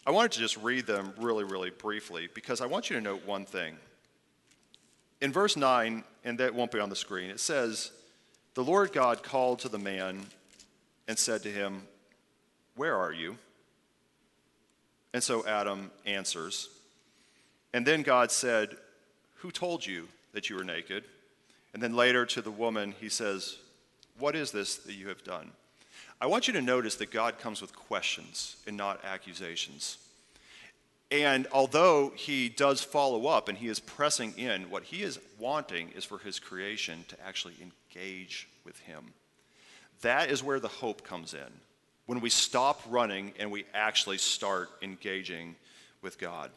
I 0.07 0.11
wanted 0.11 0.32
to 0.32 0.38
just 0.38 0.57
read 0.57 0.86
them 0.86 1.12
really, 1.18 1.44
really 1.44 1.70
briefly 1.70 2.28
because 2.34 2.61
I 2.61 2.66
want 2.66 2.90
you 2.90 2.96
to 2.96 3.03
note 3.03 3.24
one 3.26 3.44
thing 3.44 3.76
in 5.20 5.32
verse 5.32 5.57
9, 5.57 6.03
and 6.24 6.38
that 6.38 6.55
won't 6.55 6.70
be 6.70 6.80
on 6.80 6.88
the 6.88 6.96
screen, 6.96 7.30
it 7.30 7.40
says, 7.40 7.92
The 8.55 8.64
Lord 8.64 8.92
God 8.92 9.22
called 9.22 9.61
to 9.61 9.68
the 9.68 9.78
man 9.78 10.20
and 11.09 11.18
said 11.18 11.42
to 11.42 11.51
him, 11.51 11.82
Where 12.74 12.96
are 12.96 13.12
you? 13.12 13.36
And 15.12 15.22
so 15.22 15.46
Adam 15.46 15.90
answers, 16.07 16.68
And 17.74 17.86
then 17.86 18.03
God 18.03 18.30
said, 18.30 18.76
Who 19.36 19.51
told 19.51 19.84
you 19.84 20.09
that 20.32 20.48
you 20.48 20.57
were 20.57 20.64
naked? 20.64 21.05
And 21.74 21.82
then 21.82 21.94
later 21.94 22.26
to 22.26 22.40
the 22.40 22.51
woman, 22.51 22.94
he 22.98 23.09
says, 23.09 23.59
What 24.18 24.34
is 24.34 24.53
this 24.53 24.76
that 24.76 24.94
you 24.94 25.09
have 25.09 25.22
done? 25.22 25.51
I 26.21 26.27
want 26.27 26.47
you 26.47 26.53
to 26.53 26.61
notice 26.61 26.97
that 26.97 27.11
God 27.11 27.39
comes 27.39 27.62
with 27.62 27.75
questions 27.75 28.57
and 28.66 28.77
not 28.77 29.05
accusations. 29.05 29.97
And 31.11 31.47
although 31.51 32.12
he 32.14 32.49
does 32.49 32.83
follow 32.83 33.27
up 33.27 33.49
and 33.49 33.57
he 33.57 33.68
is 33.68 33.81
pressing 33.81 34.37
in, 34.37 34.71
what 34.71 34.85
he 34.85 35.03
is 35.03 35.18
wanting 35.39 35.91
is 35.97 36.05
for 36.05 36.18
his 36.18 36.39
creation 36.39 37.05
to 37.09 37.16
actually 37.27 37.55
engage 37.61 38.49
with 38.64 38.79
him. 38.81 39.12
That 40.03 40.31
is 40.31 40.43
where 40.43 40.61
the 40.61 40.68
hope 40.68 41.05
comes 41.05 41.33
in. 41.33 41.53
When 42.07 42.21
we 42.21 42.31
stop 42.31 42.83
running 42.89 43.33
and 43.39 43.51
we 43.51 43.64
actually 43.73 44.18
start 44.18 44.68
engaging 44.83 45.57
with 46.03 46.18
God. 46.18 46.51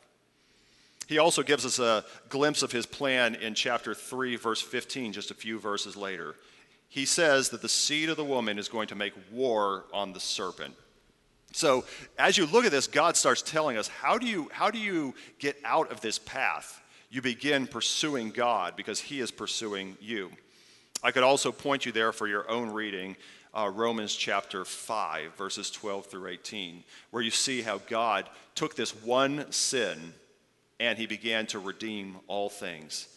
He 1.07 1.17
also 1.17 1.41
gives 1.41 1.65
us 1.65 1.79
a 1.79 2.05
glimpse 2.29 2.63
of 2.63 2.71
his 2.71 2.85
plan 2.85 3.35
in 3.35 3.55
chapter 3.55 3.93
3, 3.93 4.35
verse 4.35 4.61
15, 4.61 5.13
just 5.13 5.31
a 5.31 5.35
few 5.35 5.59
verses 5.59 5.95
later. 5.95 6.35
He 6.93 7.05
says 7.05 7.49
that 7.49 7.63
the 7.63 7.69
seed 7.69 8.09
of 8.09 8.17
the 8.17 8.23
woman 8.23 8.59
is 8.59 8.69
going 8.69 8.87
to 8.89 8.95
make 8.95 9.13
war 9.31 9.85
on 9.91 10.13
the 10.13 10.19
serpent. 10.19 10.75
So, 11.51 11.85
as 12.19 12.37
you 12.37 12.45
look 12.45 12.65
at 12.65 12.71
this, 12.71 12.85
God 12.85 13.17
starts 13.17 13.41
telling 13.41 13.77
us 13.77 13.87
how 13.87 14.19
do 14.19 14.27
you, 14.27 14.47
how 14.53 14.69
do 14.69 14.77
you 14.77 15.15
get 15.39 15.57
out 15.65 15.91
of 15.91 16.01
this 16.01 16.19
path? 16.19 16.83
You 17.09 17.23
begin 17.23 17.65
pursuing 17.65 18.29
God 18.29 18.75
because 18.75 18.99
he 18.99 19.21
is 19.21 19.31
pursuing 19.31 19.97
you. 20.01 20.29
I 21.01 21.09
could 21.09 21.23
also 21.23 21.51
point 21.51 21.83
you 21.87 21.91
there 21.91 22.11
for 22.11 22.27
your 22.27 22.47
own 22.47 22.69
reading, 22.69 23.15
uh, 23.55 23.71
Romans 23.73 24.13
chapter 24.13 24.63
5, 24.63 25.33
verses 25.33 25.71
12 25.71 26.05
through 26.05 26.27
18, 26.27 26.83
where 27.09 27.23
you 27.23 27.31
see 27.31 27.63
how 27.63 27.79
God 27.89 28.29
took 28.53 28.75
this 28.75 28.91
one 29.03 29.51
sin 29.51 30.13
and 30.79 30.99
he 30.99 31.07
began 31.07 31.47
to 31.47 31.57
redeem 31.57 32.17
all 32.27 32.51
things. 32.51 33.07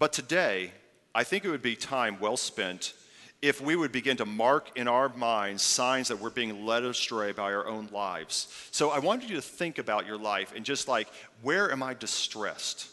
But 0.00 0.12
today, 0.12 0.72
I 1.18 1.24
think 1.24 1.44
it 1.44 1.50
would 1.50 1.62
be 1.62 1.74
time 1.74 2.18
well 2.20 2.36
spent 2.36 2.94
if 3.42 3.60
we 3.60 3.74
would 3.74 3.90
begin 3.90 4.16
to 4.18 4.24
mark 4.24 4.78
in 4.78 4.86
our 4.86 5.08
minds 5.08 5.64
signs 5.64 6.06
that 6.06 6.20
we're 6.20 6.30
being 6.30 6.64
led 6.64 6.84
astray 6.84 7.32
by 7.32 7.52
our 7.54 7.66
own 7.66 7.88
lives. 7.90 8.46
So 8.70 8.90
I 8.90 9.00
wanted 9.00 9.28
you 9.28 9.34
to 9.34 9.42
think 9.42 9.78
about 9.78 10.06
your 10.06 10.16
life 10.16 10.52
and 10.54 10.64
just 10.64 10.86
like, 10.86 11.08
where 11.42 11.72
am 11.72 11.82
I 11.82 11.94
distressed? 11.94 12.86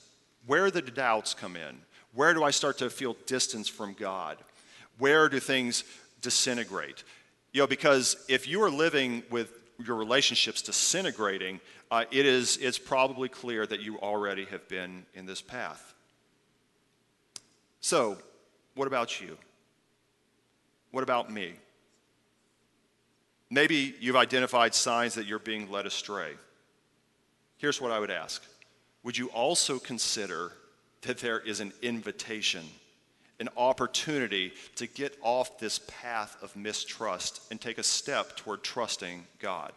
Where 0.47 0.65
do 0.65 0.71
the 0.71 0.89
doubts 0.89 1.35
come 1.35 1.55
in? 1.55 1.77
Where 2.15 2.33
do 2.33 2.43
I 2.43 2.49
start 2.49 2.79
to 2.79 2.89
feel 2.89 3.15
distance 3.27 3.67
from 3.67 3.93
God? 3.93 4.39
Where 4.97 5.29
do 5.29 5.39
things 5.39 5.83
disintegrate? 6.21 7.03
You 7.53 7.61
know, 7.61 7.67
because 7.67 8.25
if 8.27 8.47
you 8.47 8.63
are 8.63 8.71
living 8.71 9.21
with 9.29 9.51
your 9.85 9.97
relationships 9.97 10.63
disintegrating, 10.63 11.59
uh, 11.91 12.05
it 12.09 12.25
is, 12.25 12.57
it's 12.57 12.79
probably 12.79 13.29
clear 13.29 13.67
that 13.67 13.81
you 13.81 13.99
already 13.99 14.45
have 14.45 14.67
been 14.67 15.05
in 15.13 15.27
this 15.27 15.43
path. 15.43 15.94
So, 17.85 18.17
what 18.73 18.87
about 18.87 19.21
you? 19.21 19.37
What 20.89 21.03
about 21.03 21.31
me? 21.31 21.53
Maybe 23.51 23.93
you've 23.99 24.15
identified 24.15 24.73
signs 24.73 25.13
that 25.13 25.27
you're 25.27 25.37
being 25.37 25.69
led 25.69 25.85
astray. 25.85 26.31
Here's 27.59 27.79
what 27.79 27.91
I 27.91 27.99
would 27.99 28.09
ask 28.09 28.43
Would 29.03 29.19
you 29.19 29.27
also 29.27 29.77
consider 29.77 30.53
that 31.03 31.19
there 31.19 31.39
is 31.39 31.59
an 31.59 31.73
invitation, 31.83 32.65
an 33.39 33.49
opportunity 33.55 34.53
to 34.77 34.87
get 34.87 35.15
off 35.21 35.59
this 35.59 35.79
path 35.87 36.37
of 36.41 36.55
mistrust 36.55 37.41
and 37.51 37.61
take 37.61 37.77
a 37.77 37.83
step 37.83 38.35
toward 38.35 38.63
trusting 38.63 39.27
God? 39.37 39.73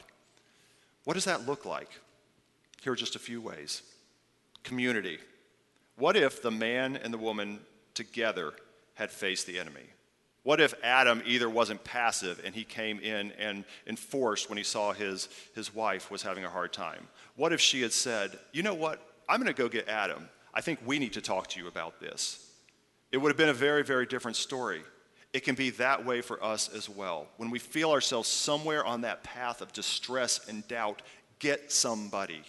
What 1.05 1.13
does 1.13 1.27
that 1.27 1.47
look 1.47 1.67
like? 1.67 1.91
Here 2.81 2.95
are 2.95 2.97
just 2.97 3.17
a 3.17 3.19
few 3.19 3.43
ways. 3.43 3.83
Community. 4.63 5.19
What 5.97 6.17
if 6.17 6.41
the 6.41 6.51
man 6.51 6.97
and 6.97 7.13
the 7.13 7.19
woman 7.19 7.61
together 7.99 8.55
had 8.95 9.11
faced 9.11 9.47
the 9.47 9.59
enemy? 9.59 9.85
What 10.45 10.63
if 10.63 10.73
Adam 10.83 11.23
either 11.27 11.51
wasn't 11.51 11.85
passive 11.85 12.41
and 12.43 12.55
he 12.55 12.65
came 12.65 13.01
in 13.01 13.33
and 13.33 13.65
enforced 13.87 14.49
when 14.49 14.57
he 14.57 14.65
saw 14.65 14.95
his, 14.95 15.29
his 15.55 15.75
wife 15.75 16.11
was 16.11 16.23
having 16.23 16.45
a 16.45 16.49
hard 16.49 16.73
time? 16.73 17.07
What 17.37 17.53
if 17.53 17.61
she 17.61 17.83
had 17.83 17.93
said, 17.93 18.39
You 18.53 18.63
know 18.63 18.75
what? 18.75 19.03
I'm 19.29 19.43
going 19.43 19.55
to 19.55 19.63
go 19.63 19.69
get 19.69 19.89
Adam. 19.89 20.27
I 20.55 20.63
think 20.63 20.79
we 20.87 20.99
need 20.99 21.13
to 21.13 21.21
talk 21.21 21.49
to 21.49 21.61
you 21.61 21.69
about 21.69 22.01
this. 22.01 22.51
It 23.13 23.19
would 23.19 23.29
have 23.29 23.37
been 23.37 23.51
a 23.51 23.55
very, 23.69 23.85
very 23.85 24.07
different 24.07 24.39
story. 24.39 24.83
It 25.35 25.41
can 25.41 25.55
be 25.55 25.71
that 25.71 26.07
way 26.07 26.23
for 26.23 26.43
us 26.43 26.71
as 26.75 26.89
well. 26.89 27.27
When 27.37 27.51
we 27.51 27.59
feel 27.59 27.91
ourselves 27.91 28.29
somewhere 28.29 28.85
on 28.87 29.03
that 29.03 29.23
path 29.23 29.61
of 29.61 29.75
distress 29.75 30.49
and 30.49 30.67
doubt, 30.67 31.03
get 31.39 31.71
somebody. 31.71 32.43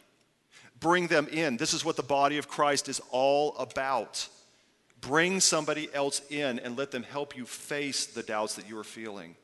Bring 0.80 1.08
them 1.08 1.28
in. 1.28 1.58
This 1.58 1.74
is 1.74 1.84
what 1.84 1.98
the 1.98 2.04
body 2.04 2.38
of 2.38 2.48
Christ 2.48 2.88
is 2.88 3.02
all 3.12 3.58
about. 3.58 4.30
Bring 5.02 5.40
somebody 5.40 5.90
else 5.94 6.22
in 6.30 6.60
and 6.60 6.78
let 6.78 6.92
them 6.92 7.04
help 7.04 7.36
you 7.36 7.46
face 7.46 8.06
the 8.06 8.24
doubts 8.24 8.56
that 8.56 8.68
you 8.68 8.78
are 8.78 8.84
feeling. 8.84 9.36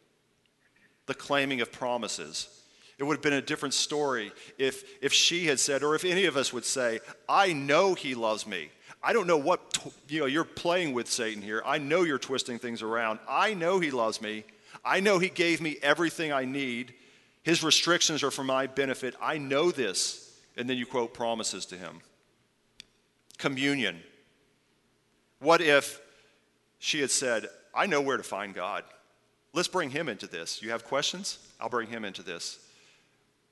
The 1.06 1.14
claiming 1.14 1.62
of 1.62 1.72
promises. 1.72 2.49
It 2.97 3.03
would 3.03 3.16
have 3.16 3.24
been 3.24 3.34
a 3.34 3.41
different 3.41 3.74
story 3.74 4.32
if, 4.58 4.84
if 5.01 5.12
she 5.14 5.47
had 5.47 5.60
said, 5.60 5.84
or 5.84 5.95
if 5.95 6.06
any 6.06 6.26
of 6.26 6.38
us 6.38 6.53
would 6.53 6.66
say, 6.66 6.99
I 7.28 7.53
know 7.53 7.93
he 7.93 8.16
loves 8.16 8.47
me. 8.47 8.70
I 9.03 9.14
don't 9.14 9.28
know 9.28 9.38
what, 9.38 9.78
you 10.08 10.22
know, 10.22 10.26
you're 10.26 10.43
playing 10.43 10.93
with 10.93 11.08
Satan 11.08 11.41
here. 11.41 11.62
I 11.66 11.78
know 11.78 12.03
you're 12.03 12.18
twisting 12.18 12.58
things 12.58 12.82
around. 12.82 13.20
I 13.30 13.53
know 13.53 13.80
he 13.80 13.91
loves 13.91 14.22
me. 14.22 14.45
I 14.84 14.99
know 14.99 15.20
he 15.20 15.30
gave 15.30 15.62
me 15.62 15.78
everything 15.82 16.32
I 16.32 16.45
need. 16.45 16.93
His 17.43 17.64
restrictions 17.64 18.24
are 18.24 18.32
for 18.32 18.43
my 18.43 18.66
benefit. 18.66 19.14
I 19.22 19.38
know 19.38 19.72
this. 19.72 20.36
And 20.58 20.70
then 20.70 20.78
you 20.78 20.86
quote 20.86 21.14
promises 21.14 21.66
to 21.68 21.78
him. 21.78 21.99
Communion. 23.38 24.01
What 25.39 25.61
if 25.61 26.01
she 26.79 27.01
had 27.01 27.11
said, 27.11 27.47
I 27.73 27.86
know 27.86 28.01
where 28.01 28.17
to 28.17 28.23
find 28.23 28.53
God? 28.53 28.83
Let's 29.53 29.67
bring 29.67 29.89
him 29.89 30.09
into 30.09 30.27
this. 30.27 30.61
You 30.61 30.71
have 30.71 30.83
questions? 30.83 31.39
I'll 31.59 31.69
bring 31.69 31.88
him 31.88 32.03
into 32.05 32.23
this. 32.23 32.59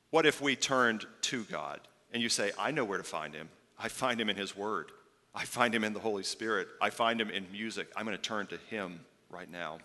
What 0.09 0.25
if 0.25 0.41
we 0.41 0.55
turned 0.55 1.05
to 1.21 1.43
God 1.45 1.79
and 2.13 2.21
you 2.21 2.29
say, 2.29 2.51
I 2.59 2.71
know 2.71 2.85
where 2.85 2.97
to 2.97 3.03
find 3.03 3.33
him? 3.33 3.49
I 3.79 3.87
find 3.87 4.19
him 4.19 4.29
in 4.29 4.35
his 4.35 4.55
word. 4.55 4.91
I 5.33 5.45
find 5.45 5.73
him 5.73 5.83
in 5.83 5.93
the 5.93 5.99
Holy 5.99 6.23
Spirit. 6.23 6.67
I 6.81 6.89
find 6.89 7.19
him 7.19 7.29
in 7.29 7.51
music. 7.51 7.87
I'm 7.95 8.05
going 8.05 8.15
to 8.15 8.21
turn 8.21 8.47
to 8.47 8.57
him 8.69 8.99
right 9.29 9.49
now. 9.49 9.79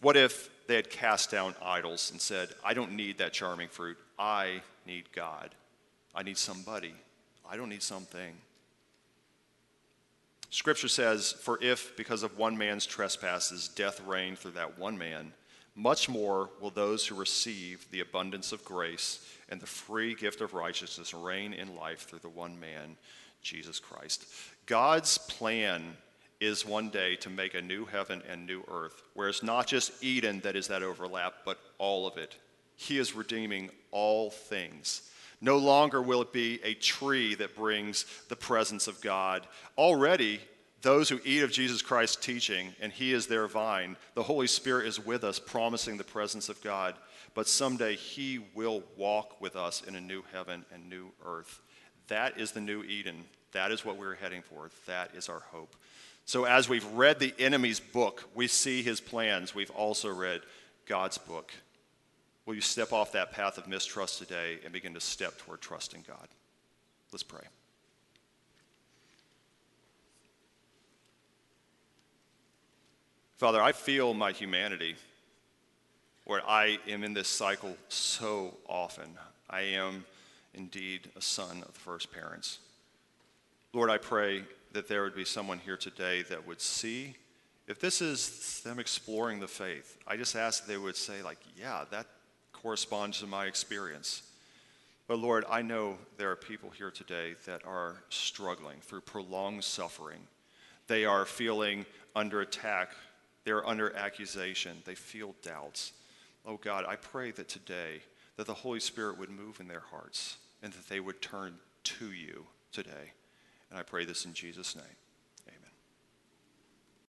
What 0.00 0.16
if 0.16 0.50
they 0.66 0.74
had 0.74 0.90
cast 0.90 1.30
down 1.30 1.54
idols 1.62 2.10
and 2.10 2.20
said, 2.20 2.48
I 2.64 2.74
don't 2.74 2.92
need 2.92 3.18
that 3.18 3.32
charming 3.32 3.68
fruit. 3.68 3.96
I 4.18 4.62
need 4.86 5.04
God. 5.12 5.54
I 6.14 6.22
need 6.22 6.38
somebody. 6.38 6.94
I 7.48 7.56
don't 7.56 7.68
need 7.68 7.82
something. 7.82 8.34
Scripture 10.56 10.88
says, 10.88 11.32
For 11.32 11.62
if, 11.62 11.94
because 11.98 12.22
of 12.22 12.38
one 12.38 12.56
man's 12.56 12.86
trespasses, 12.86 13.68
death 13.68 14.00
reigned 14.06 14.38
through 14.38 14.52
that 14.52 14.78
one 14.78 14.96
man, 14.96 15.34
much 15.74 16.08
more 16.08 16.48
will 16.62 16.70
those 16.70 17.06
who 17.06 17.14
receive 17.14 17.86
the 17.90 18.00
abundance 18.00 18.52
of 18.52 18.64
grace 18.64 19.22
and 19.50 19.60
the 19.60 19.66
free 19.66 20.14
gift 20.14 20.40
of 20.40 20.54
righteousness 20.54 21.12
reign 21.12 21.52
in 21.52 21.76
life 21.76 22.08
through 22.08 22.20
the 22.20 22.30
one 22.30 22.58
man, 22.58 22.96
Jesus 23.42 23.78
Christ. 23.78 24.24
God's 24.64 25.18
plan 25.18 25.94
is 26.40 26.64
one 26.64 26.88
day 26.88 27.16
to 27.16 27.28
make 27.28 27.52
a 27.52 27.60
new 27.60 27.84
heaven 27.84 28.22
and 28.26 28.46
new 28.46 28.64
earth, 28.66 29.02
where 29.12 29.28
it's 29.28 29.42
not 29.42 29.66
just 29.66 30.02
Eden 30.02 30.40
that 30.40 30.56
is 30.56 30.68
that 30.68 30.82
overlap, 30.82 31.34
but 31.44 31.58
all 31.76 32.06
of 32.06 32.16
it. 32.16 32.34
He 32.76 32.96
is 32.96 33.14
redeeming 33.14 33.68
all 33.90 34.30
things. 34.30 35.10
No 35.46 35.58
longer 35.58 36.02
will 36.02 36.22
it 36.22 36.32
be 36.32 36.58
a 36.64 36.74
tree 36.74 37.36
that 37.36 37.54
brings 37.54 38.04
the 38.28 38.34
presence 38.34 38.88
of 38.88 39.00
God. 39.00 39.46
Already, 39.78 40.40
those 40.82 41.08
who 41.08 41.20
eat 41.24 41.44
of 41.44 41.52
Jesus 41.52 41.82
Christ's 41.82 42.16
teaching, 42.16 42.74
and 42.80 42.90
He 42.90 43.12
is 43.12 43.28
their 43.28 43.46
vine, 43.46 43.96
the 44.14 44.24
Holy 44.24 44.48
Spirit 44.48 44.88
is 44.88 44.98
with 44.98 45.22
us, 45.22 45.38
promising 45.38 45.98
the 45.98 46.02
presence 46.02 46.48
of 46.48 46.60
God. 46.64 46.96
But 47.34 47.46
someday 47.46 47.94
He 47.94 48.40
will 48.56 48.82
walk 48.96 49.40
with 49.40 49.54
us 49.54 49.82
in 49.82 49.94
a 49.94 50.00
new 50.00 50.24
heaven 50.32 50.64
and 50.74 50.90
new 50.90 51.12
earth. 51.24 51.60
That 52.08 52.40
is 52.40 52.50
the 52.50 52.60
new 52.60 52.82
Eden. 52.82 53.22
That 53.52 53.70
is 53.70 53.84
what 53.84 53.98
we're 53.98 54.16
heading 54.16 54.42
for. 54.42 54.68
That 54.86 55.14
is 55.14 55.28
our 55.28 55.44
hope. 55.52 55.76
So, 56.24 56.42
as 56.42 56.68
we've 56.68 56.84
read 56.86 57.20
the 57.20 57.34
enemy's 57.38 57.78
book, 57.78 58.24
we 58.34 58.48
see 58.48 58.82
his 58.82 59.00
plans. 59.00 59.54
We've 59.54 59.70
also 59.70 60.12
read 60.12 60.40
God's 60.86 61.18
book. 61.18 61.52
Will 62.46 62.54
you 62.54 62.60
step 62.60 62.92
off 62.92 63.12
that 63.12 63.32
path 63.32 63.58
of 63.58 63.66
mistrust 63.66 64.18
today 64.18 64.60
and 64.62 64.72
begin 64.72 64.94
to 64.94 65.00
step 65.00 65.36
toward 65.36 65.60
trusting 65.60 66.04
God? 66.06 66.28
Let's 67.12 67.24
pray. 67.24 67.42
Father, 73.36 73.60
I 73.60 73.72
feel 73.72 74.14
my 74.14 74.32
humanity 74.32 74.94
where 76.24 76.40
I 76.48 76.78
am 76.88 77.04
in 77.04 77.14
this 77.14 77.28
cycle 77.28 77.76
so 77.88 78.56
often. 78.68 79.18
I 79.50 79.60
am 79.60 80.04
indeed 80.54 81.10
a 81.16 81.20
son 81.20 81.62
of 81.62 81.74
the 81.74 81.80
first 81.80 82.12
parents. 82.12 82.60
Lord, 83.72 83.90
I 83.90 83.98
pray 83.98 84.44
that 84.72 84.88
there 84.88 85.02
would 85.02 85.14
be 85.14 85.24
someone 85.24 85.58
here 85.58 85.76
today 85.76 86.22
that 86.22 86.46
would 86.46 86.60
see 86.60 87.14
if 87.68 87.78
this 87.78 88.00
is 88.00 88.60
them 88.64 88.78
exploring 88.78 89.40
the 89.40 89.48
faith. 89.48 89.98
I 90.06 90.16
just 90.16 90.34
ask 90.34 90.64
that 90.64 90.72
they 90.72 90.78
would 90.78 90.96
say, 90.96 91.22
like, 91.22 91.38
yeah, 91.56 91.84
that 91.90 92.06
corresponds 92.66 93.20
to 93.20 93.28
my 93.28 93.46
experience. 93.46 94.24
But 95.06 95.20
Lord, 95.20 95.44
I 95.48 95.62
know 95.62 95.98
there 96.16 96.32
are 96.32 96.36
people 96.36 96.68
here 96.68 96.90
today 96.90 97.36
that 97.44 97.64
are 97.64 98.02
struggling 98.08 98.78
through 98.80 99.02
prolonged 99.02 99.62
suffering. 99.62 100.18
They 100.88 101.04
are 101.04 101.24
feeling 101.24 101.86
under 102.16 102.40
attack, 102.40 102.90
they're 103.44 103.64
under 103.64 103.94
accusation, 103.94 104.78
they 104.84 104.96
feel 104.96 105.36
doubts. 105.42 105.92
Oh 106.44 106.56
God, 106.56 106.84
I 106.88 106.96
pray 106.96 107.30
that 107.30 107.48
today 107.48 108.00
that 108.36 108.48
the 108.48 108.54
Holy 108.54 108.80
Spirit 108.80 109.16
would 109.16 109.30
move 109.30 109.60
in 109.60 109.68
their 109.68 109.84
hearts 109.92 110.36
and 110.60 110.72
that 110.72 110.88
they 110.88 110.98
would 110.98 111.22
turn 111.22 111.54
to 111.84 112.10
you 112.10 112.46
today. 112.72 113.12
And 113.70 113.78
I 113.78 113.84
pray 113.84 114.04
this 114.04 114.24
in 114.24 114.34
Jesus' 114.34 114.74
name. 114.74 114.84